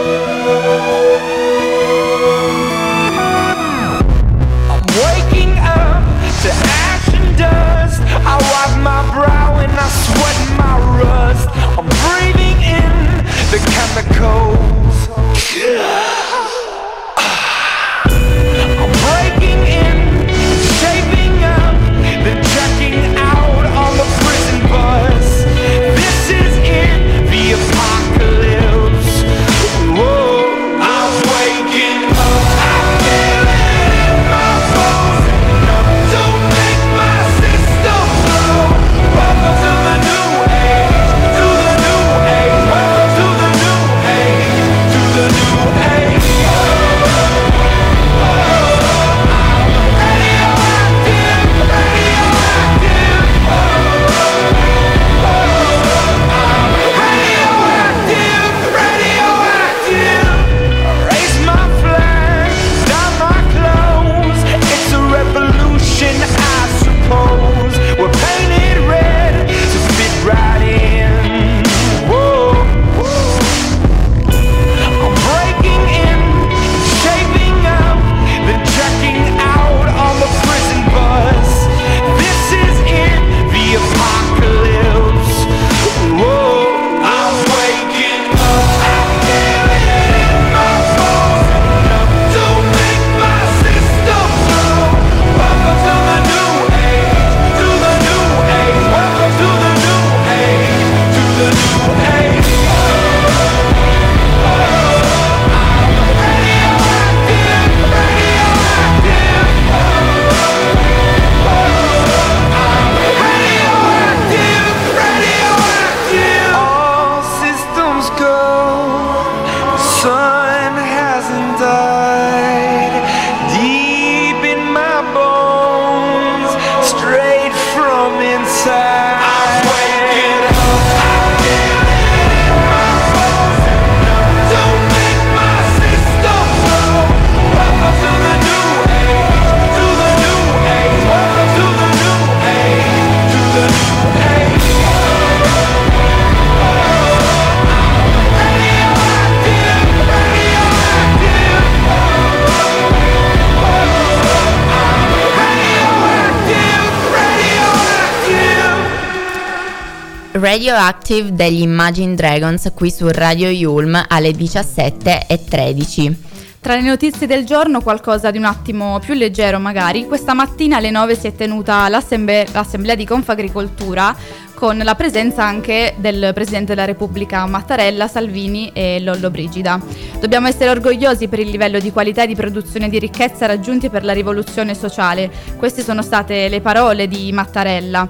Radioactive 160.43 161.32
degli 161.32 161.62
Imagine 161.62 162.15
Dragons 162.15 162.69
qui 162.75 162.91
su 162.91 163.08
Radio 163.10 163.47
Yulm 163.47 163.97
alle 164.10 164.32
17.13. 164.32 166.13
Tra 166.60 166.75
le 166.75 166.82
notizie 166.82 167.27
del 167.27 167.45
giorno 167.45 167.79
qualcosa 167.79 168.29
di 168.29 168.39
un 168.39 168.43
attimo 168.43 168.99
più 168.99 169.13
leggero 169.13 169.58
magari, 169.58 170.06
questa 170.06 170.34
mattina 170.34 170.77
alle 170.77 170.91
9 170.91 171.15
si 171.15 171.27
è 171.27 171.34
tenuta 171.34 171.88
l'assemblea, 171.88 172.43
l'assemblea 172.51 172.95
di 172.95 173.06
Confagricoltura 173.06 174.13
con 174.53 174.77
la 174.77 174.95
presenza 174.95 175.43
anche 175.43 175.95
del 175.97 176.31
Presidente 176.33 176.73
della 176.73 176.85
Repubblica 176.85 177.45
Mattarella, 177.45 178.07
Salvini 178.07 178.71
e 178.73 178.99
Lollo 179.01 179.29
Brigida. 179.29 179.81
Dobbiamo 180.19 180.47
essere 180.47 180.69
orgogliosi 180.69 181.27
per 181.27 181.39
il 181.39 181.49
livello 181.49 181.79
di 181.79 181.91
qualità 181.91 182.23
e 182.23 182.27
di 182.27 182.35
produzione 182.35 182.89
di 182.89 182.99
ricchezza 182.99 183.45
raggiunti 183.45 183.89
per 183.89 184.03
la 184.03 184.13
rivoluzione 184.13 184.73
sociale. 184.75 185.31
Queste 185.57 185.81
sono 185.81 186.01
state 186.01 186.47
le 186.47 186.61
parole 186.61 187.07
di 187.07 187.31
Mattarella 187.31 188.07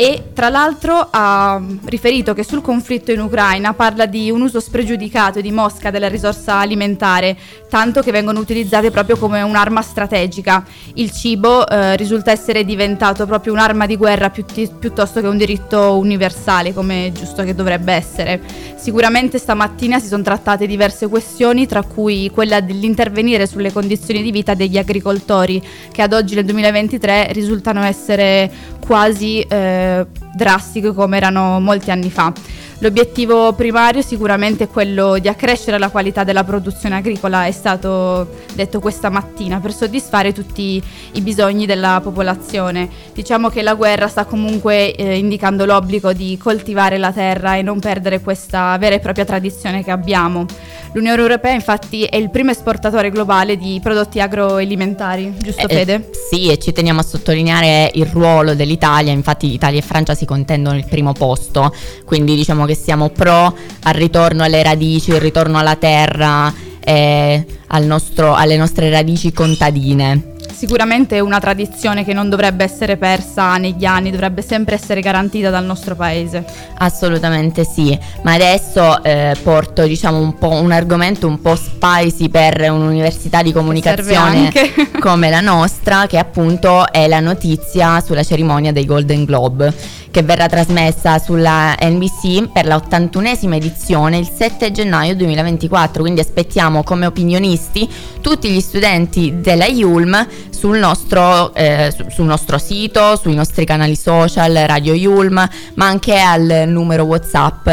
e 0.00 0.30
tra 0.32 0.48
l'altro 0.48 1.08
ha 1.10 1.60
riferito 1.86 2.32
che 2.32 2.44
sul 2.44 2.62
conflitto 2.62 3.10
in 3.10 3.18
Ucraina 3.18 3.74
parla 3.74 4.06
di 4.06 4.30
un 4.30 4.42
uso 4.42 4.60
spregiudicato 4.60 5.40
di 5.40 5.50
Mosca 5.50 5.90
della 5.90 6.06
risorsa 6.06 6.54
alimentare, 6.54 7.36
tanto 7.68 8.00
che 8.00 8.12
vengono 8.12 8.38
utilizzate 8.38 8.92
proprio 8.92 9.16
come 9.16 9.42
un'arma 9.42 9.82
strategica. 9.82 10.64
Il 10.94 11.10
cibo 11.10 11.66
eh, 11.66 11.96
risulta 11.96 12.30
essere 12.30 12.64
diventato 12.64 13.26
proprio 13.26 13.52
un'arma 13.52 13.86
di 13.86 13.96
guerra 13.96 14.30
piutti- 14.30 14.70
piuttosto 14.78 15.20
che 15.20 15.26
un 15.26 15.36
diritto 15.36 15.87
universale, 15.96 16.74
come 16.74 17.10
giusto 17.12 17.42
che 17.44 17.54
dovrebbe 17.54 17.92
essere. 17.92 18.40
Sicuramente 18.76 19.38
stamattina 19.38 19.98
si 19.98 20.06
sono 20.06 20.22
trattate 20.22 20.66
diverse 20.66 21.08
questioni, 21.08 21.66
tra 21.66 21.82
cui 21.82 22.30
quella 22.30 22.60
dell'intervenire 22.60 23.46
sulle 23.46 23.72
condizioni 23.72 24.22
di 24.22 24.30
vita 24.30 24.54
degli 24.54 24.78
agricoltori, 24.78 25.62
che 25.90 26.02
ad 26.02 26.12
oggi 26.12 26.34
nel 26.34 26.44
2023 26.44 27.28
risultano 27.32 27.82
essere 27.82 28.50
quasi... 28.80 29.40
Eh, 29.40 30.06
drastiche 30.38 30.92
come 30.92 31.16
erano 31.16 31.60
molti 31.60 31.90
anni 31.90 32.10
fa. 32.10 32.32
L'obiettivo 32.80 33.52
primario 33.54 34.02
sicuramente 34.02 34.64
è 34.64 34.68
quello 34.68 35.18
di 35.18 35.26
accrescere 35.26 35.78
la 35.78 35.88
qualità 35.88 36.22
della 36.22 36.44
produzione 36.44 36.94
agricola, 36.94 37.44
è 37.44 37.50
stato 37.50 38.28
detto 38.54 38.78
questa 38.78 39.10
mattina, 39.10 39.58
per 39.58 39.72
soddisfare 39.72 40.32
tutti 40.32 40.80
i 41.12 41.20
bisogni 41.20 41.66
della 41.66 42.00
popolazione. 42.00 42.88
Diciamo 43.12 43.48
che 43.48 43.62
la 43.62 43.74
guerra 43.74 44.06
sta 44.06 44.26
comunque 44.26 44.94
eh, 44.94 45.18
indicando 45.18 45.64
l'obbligo 45.64 46.12
di 46.12 46.38
coltivare 46.40 46.98
la 46.98 47.10
terra 47.10 47.56
e 47.56 47.62
non 47.62 47.80
perdere 47.80 48.20
questa 48.20 48.76
vera 48.78 48.94
e 48.94 49.00
propria 49.00 49.24
tradizione 49.24 49.82
che 49.82 49.90
abbiamo. 49.90 50.46
L'Unione 50.92 51.20
Europea 51.20 51.52
infatti 51.52 52.04
è 52.04 52.16
il 52.16 52.30
primo 52.30 52.52
esportatore 52.52 53.10
globale 53.10 53.56
di 53.56 53.78
prodotti 53.82 54.20
agroalimentari, 54.20 55.34
giusto 55.36 55.66
Eh, 55.66 55.74
Fede? 55.74 56.10
Sì, 56.30 56.48
e 56.48 56.58
ci 56.58 56.72
teniamo 56.72 57.00
a 57.00 57.02
sottolineare 57.02 57.90
il 57.94 58.06
ruolo 58.06 58.54
dell'Italia, 58.54 59.12
infatti 59.12 59.52
Italia 59.52 59.80
e 59.80 59.82
Francia 59.82 60.14
si 60.14 60.24
contendono 60.24 60.76
il 60.76 60.86
primo 60.86 61.12
posto, 61.12 61.74
quindi 62.04 62.36
diciamo 62.36 62.66
che 62.68 62.74
siamo 62.74 63.08
pro 63.08 63.56
al 63.82 63.94
ritorno 63.94 64.44
alle 64.44 64.62
radici, 64.62 65.10
il 65.10 65.20
ritorno 65.20 65.58
alla 65.58 65.76
terra 65.76 66.52
e 66.80 67.44
al 67.68 67.84
nostro- 67.84 68.34
alle 68.34 68.56
nostre 68.56 68.90
radici 68.90 69.32
contadine. 69.32 70.36
Sicuramente 70.58 71.14
è 71.14 71.20
una 71.20 71.38
tradizione 71.38 72.04
che 72.04 72.12
non 72.12 72.28
dovrebbe 72.28 72.64
essere 72.64 72.96
persa 72.96 73.58
negli 73.58 73.84
anni, 73.84 74.10
dovrebbe 74.10 74.42
sempre 74.42 74.74
essere 74.74 75.00
garantita 75.00 75.50
dal 75.50 75.64
nostro 75.64 75.94
paese. 75.94 76.44
Assolutamente 76.78 77.62
sì, 77.62 77.96
ma 78.24 78.32
adesso 78.32 79.00
eh, 79.04 79.36
porto 79.40 79.86
diciamo 79.86 80.18
un 80.18 80.36
po' 80.36 80.50
un 80.50 80.72
argomento 80.72 81.28
un 81.28 81.40
po' 81.40 81.54
spicy 81.54 82.28
per 82.28 82.72
un'università 82.72 83.40
di 83.40 83.52
comunicazione 83.52 84.50
come 84.98 85.30
la 85.30 85.40
nostra, 85.40 86.08
che 86.08 86.18
appunto 86.18 86.90
è 86.90 87.06
la 87.06 87.20
notizia 87.20 88.00
sulla 88.00 88.24
cerimonia 88.24 88.72
dei 88.72 88.84
Golden 88.84 89.24
Globe, 89.24 89.72
che 90.10 90.22
verrà 90.22 90.48
trasmessa 90.48 91.20
sulla 91.20 91.76
NBC 91.80 92.50
per 92.50 92.66
la 92.66 92.74
81esima 92.74 93.54
edizione 93.54 94.18
il 94.18 94.28
7 94.28 94.72
gennaio 94.72 95.14
2024. 95.14 96.02
Quindi 96.02 96.18
aspettiamo 96.18 96.82
come 96.82 97.06
opinionisti 97.06 97.88
tutti 98.20 98.50
gli 98.50 98.60
studenti 98.60 99.34
della 99.40 99.66
Yulm 99.66 100.26
sul 100.50 100.78
nostro, 100.78 101.54
eh, 101.54 101.92
su- 101.96 102.06
sul 102.08 102.26
nostro 102.26 102.58
sito, 102.58 103.16
sui 103.16 103.34
nostri 103.34 103.64
canali 103.64 103.96
social, 103.96 104.52
Radio 104.66 104.94
Yulm, 104.94 105.34
ma 105.74 105.86
anche 105.86 106.18
al 106.18 106.64
numero 106.66 107.04
WhatsApp 107.04 107.64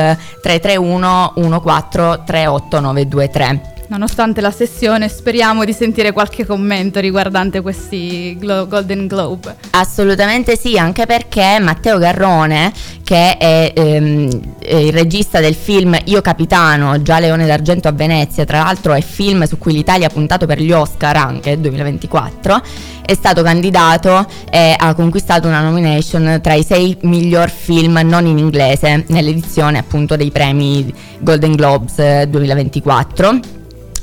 331 0.41 1.33
14 1.61 2.23
38923. 2.25 3.74
Nonostante 3.87 4.41
la 4.41 4.49
sessione, 4.49 5.07
speriamo 5.07 5.63
di 5.63 5.71
sentire 5.71 6.11
qualche 6.11 6.43
commento 6.43 6.99
riguardante 6.99 7.61
questi 7.61 8.35
Glo- 8.39 8.67
Golden 8.67 9.05
Globe. 9.05 9.55
Assolutamente 9.71 10.57
sì, 10.57 10.77
anche 10.77 11.05
perché 11.05 11.59
Matteo 11.59 11.99
Garrone, 11.99 12.73
che 13.03 13.37
è, 13.37 13.71
ehm, 13.75 14.57
è 14.57 14.75
il 14.75 14.91
regista 14.91 15.39
del 15.39 15.53
film 15.53 15.95
Io 16.05 16.21
Capitano, 16.21 16.99
già 17.03 17.19
Leone 17.19 17.45
d'Argento 17.45 17.87
a 17.87 17.91
Venezia, 17.91 18.43
tra 18.43 18.63
l'altro 18.63 18.93
è 18.93 19.01
film 19.01 19.45
su 19.45 19.59
cui 19.59 19.73
l'Italia 19.73 20.07
ha 20.07 20.09
puntato 20.09 20.47
per 20.47 20.59
gli 20.59 20.71
Oscar 20.71 21.15
anche 21.17 21.59
2024, 21.59 22.61
è 23.05 23.13
stato 23.13 23.43
candidato 23.43 24.25
e 24.49 24.73
ha 24.75 24.95
conquistato 24.95 25.47
una 25.47 25.61
nomination 25.61 26.39
tra 26.41 26.53
i 26.53 26.63
sei 26.63 26.97
miglior 27.01 27.51
film 27.51 28.01
non 28.03 28.25
in 28.25 28.39
inglese 28.39 29.03
nell'edizione 29.09 29.77
appunto 29.77 30.15
dei 30.15 30.31
premi 30.31 30.91
Golden 31.19 31.53
Globes 31.53 31.99
eh, 31.99 32.27
2024. 32.27 33.54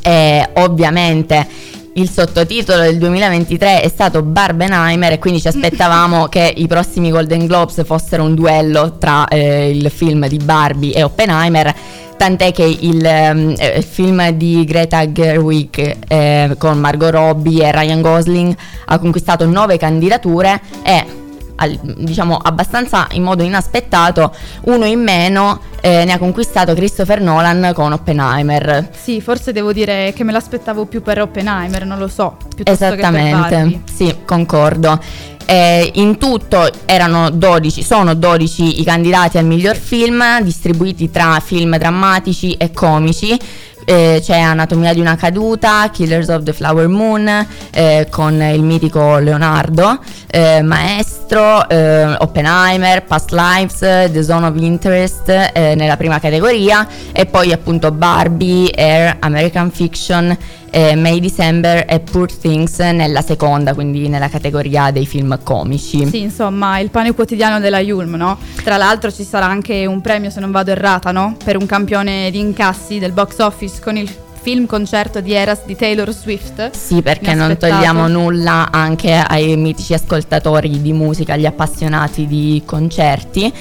E 0.02 0.48
ovviamente 0.54 1.46
il 1.94 2.08
sottotitolo 2.08 2.80
del 2.82 2.96
2023 2.96 3.82
è 3.82 3.88
stato 3.88 4.22
Barbenheimer 4.22 5.12
e 5.12 5.18
quindi 5.18 5.40
ci 5.40 5.48
aspettavamo 5.48 6.26
che 6.30 6.52
i 6.56 6.66
prossimi 6.66 7.10
Golden 7.10 7.46
Globes 7.46 7.84
fossero 7.84 8.24
un 8.24 8.34
duello 8.34 8.96
tra 8.98 9.28
eh, 9.28 9.70
il 9.70 9.90
film 9.90 10.26
di 10.26 10.38
Barbie 10.38 10.94
e 10.94 11.02
Oppenheimer. 11.02 11.74
Tant'è 12.16 12.52
che 12.52 12.62
il 12.64 13.04
ehm, 13.04 13.54
eh, 13.58 13.82
film 13.82 14.30
di 14.30 14.64
Greta 14.64 15.10
Gerwig 15.10 15.96
eh, 16.06 16.54
con 16.56 16.78
Margot 16.78 17.10
Robbie 17.10 17.64
e 17.66 17.72
Ryan 17.72 18.00
Gosling 18.00 18.56
ha 18.86 18.98
conquistato 18.98 19.44
nove 19.44 19.76
candidature 19.76 20.60
e 20.84 21.21
al- 21.62 21.78
diciamo 21.82 22.36
abbastanza 22.36 23.06
in 23.12 23.22
modo 23.22 23.42
inaspettato 23.42 24.34
uno 24.62 24.84
in 24.84 25.00
meno 25.00 25.60
eh, 25.80 26.04
ne 26.04 26.12
ha 26.12 26.18
conquistato 26.18 26.74
Christopher 26.74 27.20
Nolan 27.20 27.72
con 27.74 27.92
Oppenheimer 27.92 28.90
Sì, 28.92 29.20
forse 29.20 29.52
devo 29.52 29.72
dire 29.72 30.12
che 30.14 30.22
me 30.24 30.32
l'aspettavo 30.32 30.86
più 30.86 31.02
per 31.02 31.20
Oppenheimer, 31.20 31.84
non 31.84 31.98
lo 31.98 32.08
so. 32.08 32.36
Esattamente, 32.64 33.80
sì, 33.92 34.14
concordo. 34.24 35.00
Eh, 35.44 35.90
in 35.94 36.18
tutto 36.18 36.70
erano 36.86 37.30
12, 37.30 37.82
sono 37.82 38.14
12 38.14 38.80
i 38.80 38.84
candidati 38.84 39.38
al 39.38 39.44
miglior 39.44 39.76
film, 39.76 40.40
distribuiti 40.42 41.10
tra 41.10 41.40
film 41.44 41.76
drammatici 41.76 42.52
e 42.52 42.70
comici. 42.72 43.36
Eh, 43.84 44.20
c'è 44.22 44.38
Anatomia 44.38 44.92
di 44.94 45.00
una 45.00 45.16
caduta, 45.16 45.88
Killers 45.90 46.28
of 46.28 46.44
the 46.44 46.52
Flower 46.52 46.86
Moon 46.86 47.46
eh, 47.70 48.06
con 48.10 48.40
il 48.40 48.62
mitico 48.62 49.18
Leonardo, 49.18 49.98
eh, 50.28 50.62
Maestro, 50.62 51.68
eh, 51.68 52.14
Oppenheimer, 52.18 53.04
Past 53.04 53.32
Lives, 53.32 53.78
The 53.78 54.22
Zone 54.22 54.46
of 54.46 54.56
Interest 54.56 55.28
eh, 55.28 55.74
nella 55.74 55.96
prima 55.96 56.20
categoria 56.20 56.86
e 57.10 57.26
poi 57.26 57.52
appunto 57.52 57.90
Barbie, 57.90 58.70
Air, 58.70 59.16
American 59.20 59.70
Fiction, 59.70 60.36
eh, 60.72 60.96
May 60.96 61.20
December 61.20 61.84
e 61.86 62.00
Poor 62.00 62.32
Things 62.32 62.78
nella 62.78 63.20
seconda, 63.20 63.74
quindi 63.74 64.08
nella 64.08 64.28
categoria 64.28 64.90
dei 64.90 65.06
film 65.06 65.38
comici. 65.42 66.06
Sì, 66.08 66.22
insomma, 66.22 66.78
il 66.78 66.88
pane 66.88 67.12
quotidiano 67.12 67.60
della 67.60 67.80
Yulm, 67.80 68.14
no? 68.14 68.38
Tra 68.64 68.78
l'altro 68.78 69.12
ci 69.12 69.22
sarà 69.22 69.46
anche 69.46 69.84
un 69.84 70.00
premio, 70.00 70.30
se 70.30 70.40
non 70.40 70.50
vado 70.50 70.70
errata, 70.70 71.12
no? 71.12 71.36
Per 71.44 71.56
un 71.56 71.66
campione 71.66 72.30
di 72.30 72.38
incassi 72.38 72.98
del 72.98 73.12
box 73.12 73.38
office 73.38 73.80
con 73.82 73.96
il 73.96 74.10
film 74.40 74.66
concerto 74.66 75.20
di 75.20 75.32
Eras 75.34 75.60
di 75.66 75.76
Taylor 75.76 76.10
Swift. 76.10 76.70
Sì, 76.72 77.00
perché 77.02 77.34
non 77.34 77.56
togliamo 77.56 78.08
nulla 78.08 78.70
anche 78.72 79.12
ai 79.14 79.56
mitici 79.56 79.94
ascoltatori 79.94 80.80
di 80.80 80.92
musica, 80.92 81.34
agli 81.34 81.46
appassionati 81.46 82.26
di 82.26 82.62
concerti. 82.64 83.52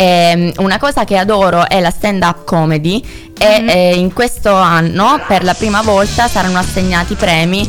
Ehm, 0.00 0.52
una 0.58 0.78
cosa 0.78 1.02
che 1.02 1.16
adoro 1.16 1.68
è 1.68 1.80
la 1.80 1.90
stand-up 1.90 2.44
comedy 2.44 3.02
e 3.36 3.60
Mhm. 3.60 3.68
eh, 3.68 3.94
in 3.96 4.12
questo 4.12 4.54
anno 4.54 5.20
per 5.26 5.42
la 5.42 5.54
prima 5.54 5.82
volta 5.82 6.28
saranno 6.28 6.58
assegnati 6.58 7.14
premi 7.16 7.68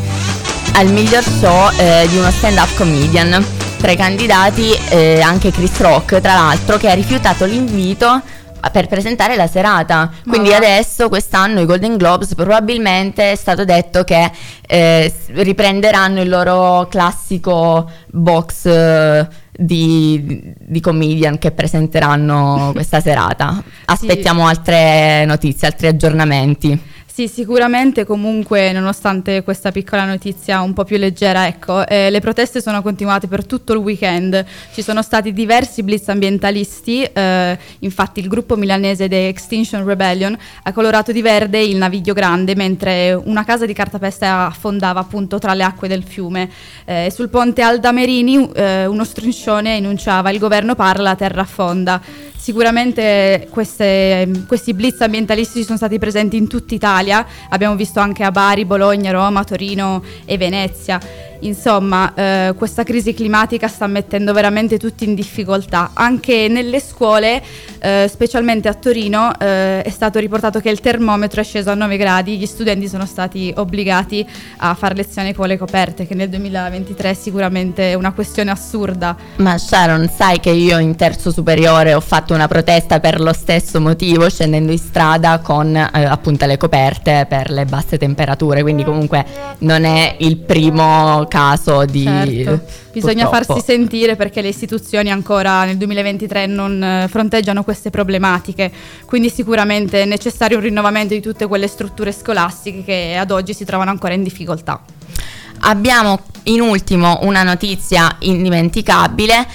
al 0.73 0.91
miglior 0.91 1.23
show 1.23 1.71
eh, 1.75 2.05
di 2.07 2.17
uno 2.17 2.29
stand-up 2.29 2.75
comedian. 2.75 3.43
Tra 3.79 3.89
i 3.89 3.95
candidati 3.95 4.71
eh, 4.89 5.21
anche 5.21 5.51
Chris 5.51 5.79
Rock, 5.79 6.21
tra 6.21 6.33
l'altro, 6.35 6.77
che 6.77 6.91
ha 6.91 6.93
rifiutato 6.93 7.45
l'invito 7.45 8.21
per 8.71 8.87
presentare 8.87 9.35
la 9.35 9.47
serata. 9.47 10.11
Quindi 10.27 10.49
va. 10.49 10.57
adesso 10.57 11.09
quest'anno 11.09 11.61
i 11.61 11.65
Golden 11.65 11.97
Globes 11.97 12.35
probabilmente 12.35 13.31
è 13.31 13.35
stato 13.35 13.63
detto 13.65 14.03
che 14.03 14.29
eh, 14.67 15.11
riprenderanno 15.27 16.21
il 16.21 16.29
loro 16.29 16.85
classico 16.89 17.89
box 18.11 18.65
eh, 18.65 19.27
di, 19.59 20.53
di 20.57 20.79
comedian 20.79 21.37
che 21.37 21.51
presenteranno 21.51 22.71
questa 22.73 23.01
serata. 23.01 23.61
Aspettiamo 23.85 24.47
altre 24.47 25.25
notizie, 25.25 25.67
altri 25.67 25.87
aggiornamenti. 25.87 26.79
Sì, 27.19 27.27
sicuramente 27.27 28.05
comunque 28.05 28.71
nonostante 28.71 29.43
questa 29.43 29.71
piccola 29.73 30.05
notizia 30.05 30.61
un 30.61 30.71
po' 30.71 30.85
più 30.85 30.95
leggera, 30.95 31.47
ecco, 31.47 31.85
eh, 31.85 32.09
le 32.09 32.21
proteste 32.21 32.61
sono 32.61 32.81
continuate 32.81 33.27
per 33.27 33.45
tutto 33.45 33.73
il 33.73 33.79
weekend, 33.79 34.45
ci 34.71 34.81
sono 34.81 35.01
stati 35.01 35.33
diversi 35.33 35.83
blitz 35.83 36.07
ambientalisti, 36.07 37.03
eh, 37.03 37.59
infatti 37.79 38.21
il 38.21 38.29
gruppo 38.29 38.55
milanese 38.55 39.09
The 39.09 39.27
Extinction 39.27 39.83
Rebellion 39.83 40.33
ha 40.63 40.71
colorato 40.71 41.11
di 41.11 41.21
verde 41.21 41.61
il 41.61 41.75
Naviglio 41.75 42.13
Grande 42.13 42.55
mentre 42.55 43.11
una 43.11 43.43
casa 43.43 43.65
di 43.65 43.73
cartapesta 43.73 44.45
affondava 44.45 45.01
appunto 45.01 45.39
tra 45.39 45.53
le 45.53 45.63
acque 45.63 45.89
del 45.89 46.03
fiume. 46.03 46.49
Eh, 46.85 47.11
sul 47.13 47.27
ponte 47.27 47.61
Aldamerini 47.61 48.49
eh, 48.53 48.85
uno 48.85 49.03
striscione 49.03 49.75
enunciava 49.75 50.29
il 50.29 50.39
governo 50.39 50.73
parla, 50.73 51.09
la 51.09 51.15
terra 51.17 51.41
affonda. 51.41 52.01
Sicuramente 52.39 53.49
queste, 53.49 54.45
questi 54.47 54.73
blitz 54.73 55.01
ambientalisti 55.01 55.61
sono 55.61 55.75
stati 55.75 55.99
presenti 55.99 56.37
in 56.37 56.47
tutta 56.47 56.73
Italia, 56.73 57.25
abbiamo 57.49 57.75
visto 57.75 57.99
anche 57.99 58.23
a 58.23 58.31
Bari, 58.31 58.63
Bologna, 58.63 59.11
Roma, 59.11 59.43
Torino 59.43 60.01
e 60.23 60.37
Venezia. 60.37 60.99
Insomma, 61.41 62.13
eh, 62.13 62.53
questa 62.57 62.83
crisi 62.83 63.13
climatica 63.13 63.67
sta 63.67 63.87
mettendo 63.87 64.33
veramente 64.33 64.77
tutti 64.77 65.05
in 65.05 65.15
difficoltà. 65.15 65.91
Anche 65.93 66.47
nelle 66.49 66.79
scuole, 66.79 67.41
eh, 67.79 68.09
specialmente 68.11 68.67
a 68.67 68.73
Torino, 68.73 69.31
eh, 69.39 69.81
è 69.81 69.89
stato 69.89 70.19
riportato 70.19 70.59
che 70.59 70.69
il 70.69 70.81
termometro 70.81 71.39
è 71.39 71.43
sceso 71.43 71.71
a 71.71 71.75
9 71.75 71.97
gradi, 71.97 72.37
gli 72.37 72.45
studenti 72.45 72.87
sono 72.87 73.05
stati 73.05 73.53
obbligati 73.55 74.27
a 74.57 74.73
fare 74.73 74.95
lezioni 74.95 75.33
con 75.33 75.47
le 75.47 75.57
coperte, 75.57 76.05
che 76.05 76.13
nel 76.13 76.29
2023 76.29 77.11
è 77.11 77.13
sicuramente 77.13 77.93
una 77.93 78.11
questione 78.11 78.51
assurda. 78.51 79.15
Ma 79.37 79.57
Sharon, 79.57 80.09
sai 80.13 80.39
che 80.39 80.49
io 80.49 80.77
in 80.79 80.95
terzo 80.95 81.31
superiore 81.31 81.93
ho 81.93 82.01
fatto 82.01 82.33
una 82.33 82.47
protesta 82.47 82.99
per 82.99 83.21
lo 83.21 83.31
stesso 83.33 83.79
motivo, 83.79 84.29
scendendo 84.29 84.71
in 84.71 84.77
strada 84.77 85.39
con 85.39 85.73
eh, 85.75 85.89
appunto 85.93 86.45
le 86.45 86.57
coperte 86.57 87.25
per 87.29 87.49
le 87.49 87.65
basse 87.65 87.97
temperature, 87.97 88.61
quindi 88.61 88.83
comunque 88.83 89.25
non 89.59 89.85
è 89.85 90.15
il 90.19 90.37
primo 90.37 91.27
caso 91.29 91.85
di... 91.85 92.03
Certo. 92.03 92.87
Bisogna 92.91 93.29
purtroppo. 93.29 93.53
farsi 93.53 93.65
sentire 93.65 94.17
perché 94.17 94.41
le 94.41 94.49
istituzioni 94.49 95.09
ancora 95.09 95.63
nel 95.63 95.77
2023 95.77 96.47
non 96.47 96.83
eh, 96.83 97.07
fronteggiano 97.07 97.63
queste 97.63 97.89
problematiche, 97.89 98.69
quindi 99.05 99.29
sicuramente 99.29 100.01
è 100.01 100.05
necessario 100.05 100.57
un 100.57 100.63
rinnovamento 100.63 101.13
di 101.13 101.21
tutte 101.21 101.47
quelle 101.47 101.67
strutture 101.67 102.11
scolastiche 102.11 102.83
che 102.83 103.15
ad 103.17 103.31
oggi 103.31 103.53
si 103.53 103.63
trovano 103.63 103.91
ancora 103.91 104.13
in 104.13 104.23
difficoltà. 104.23 104.81
Abbiamo 105.61 106.19
in 106.43 106.59
ultimo 106.59 107.19
una 107.21 107.43
notizia 107.43 108.17
indimenticabile 108.19 109.47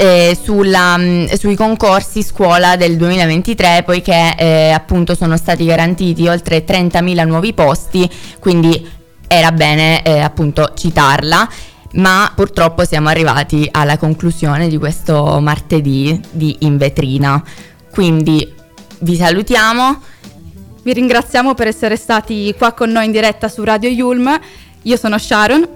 eh, 0.00 0.38
sulla, 0.40 0.96
mh, 0.96 1.34
sui 1.34 1.56
concorsi 1.56 2.22
scuola 2.22 2.76
del 2.76 2.96
2023 2.96 3.82
poiché 3.84 4.34
eh, 4.38 4.70
appunto 4.70 5.16
sono 5.16 5.36
stati 5.36 5.64
garantiti 5.64 6.28
oltre 6.28 6.64
30.000 6.64 7.26
nuovi 7.26 7.52
posti, 7.52 8.08
quindi 8.38 8.96
era 9.28 9.52
bene 9.52 10.02
eh, 10.02 10.18
appunto 10.18 10.72
citarla. 10.74 11.48
Ma 11.92 12.30
purtroppo 12.34 12.84
siamo 12.84 13.08
arrivati 13.08 13.68
alla 13.70 13.96
conclusione 13.96 14.68
di 14.68 14.76
questo 14.76 15.38
martedì 15.40 16.20
di 16.30 16.56
In 16.60 16.76
Vetrina. 16.76 17.42
Quindi 17.90 18.54
vi 19.00 19.16
salutiamo. 19.16 20.02
Vi 20.82 20.92
ringraziamo 20.92 21.54
per 21.54 21.66
essere 21.66 21.96
stati 21.96 22.54
qua 22.56 22.72
con 22.72 22.90
noi 22.90 23.06
in 23.06 23.12
diretta 23.12 23.48
su 23.48 23.64
Radio 23.64 23.88
Yulm. 23.88 24.38
Io 24.82 24.96
sono 24.96 25.18
Sharon. 25.18 25.66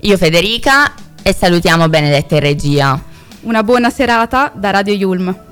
Io 0.00 0.16
Federica 0.16 0.94
e 1.22 1.32
salutiamo 1.32 1.88
Benedetta 1.88 2.34
in 2.34 2.40
regia. 2.40 3.00
Una 3.42 3.62
buona 3.62 3.90
serata 3.90 4.50
da 4.54 4.70
Radio 4.70 4.94
Yulm. 4.94 5.51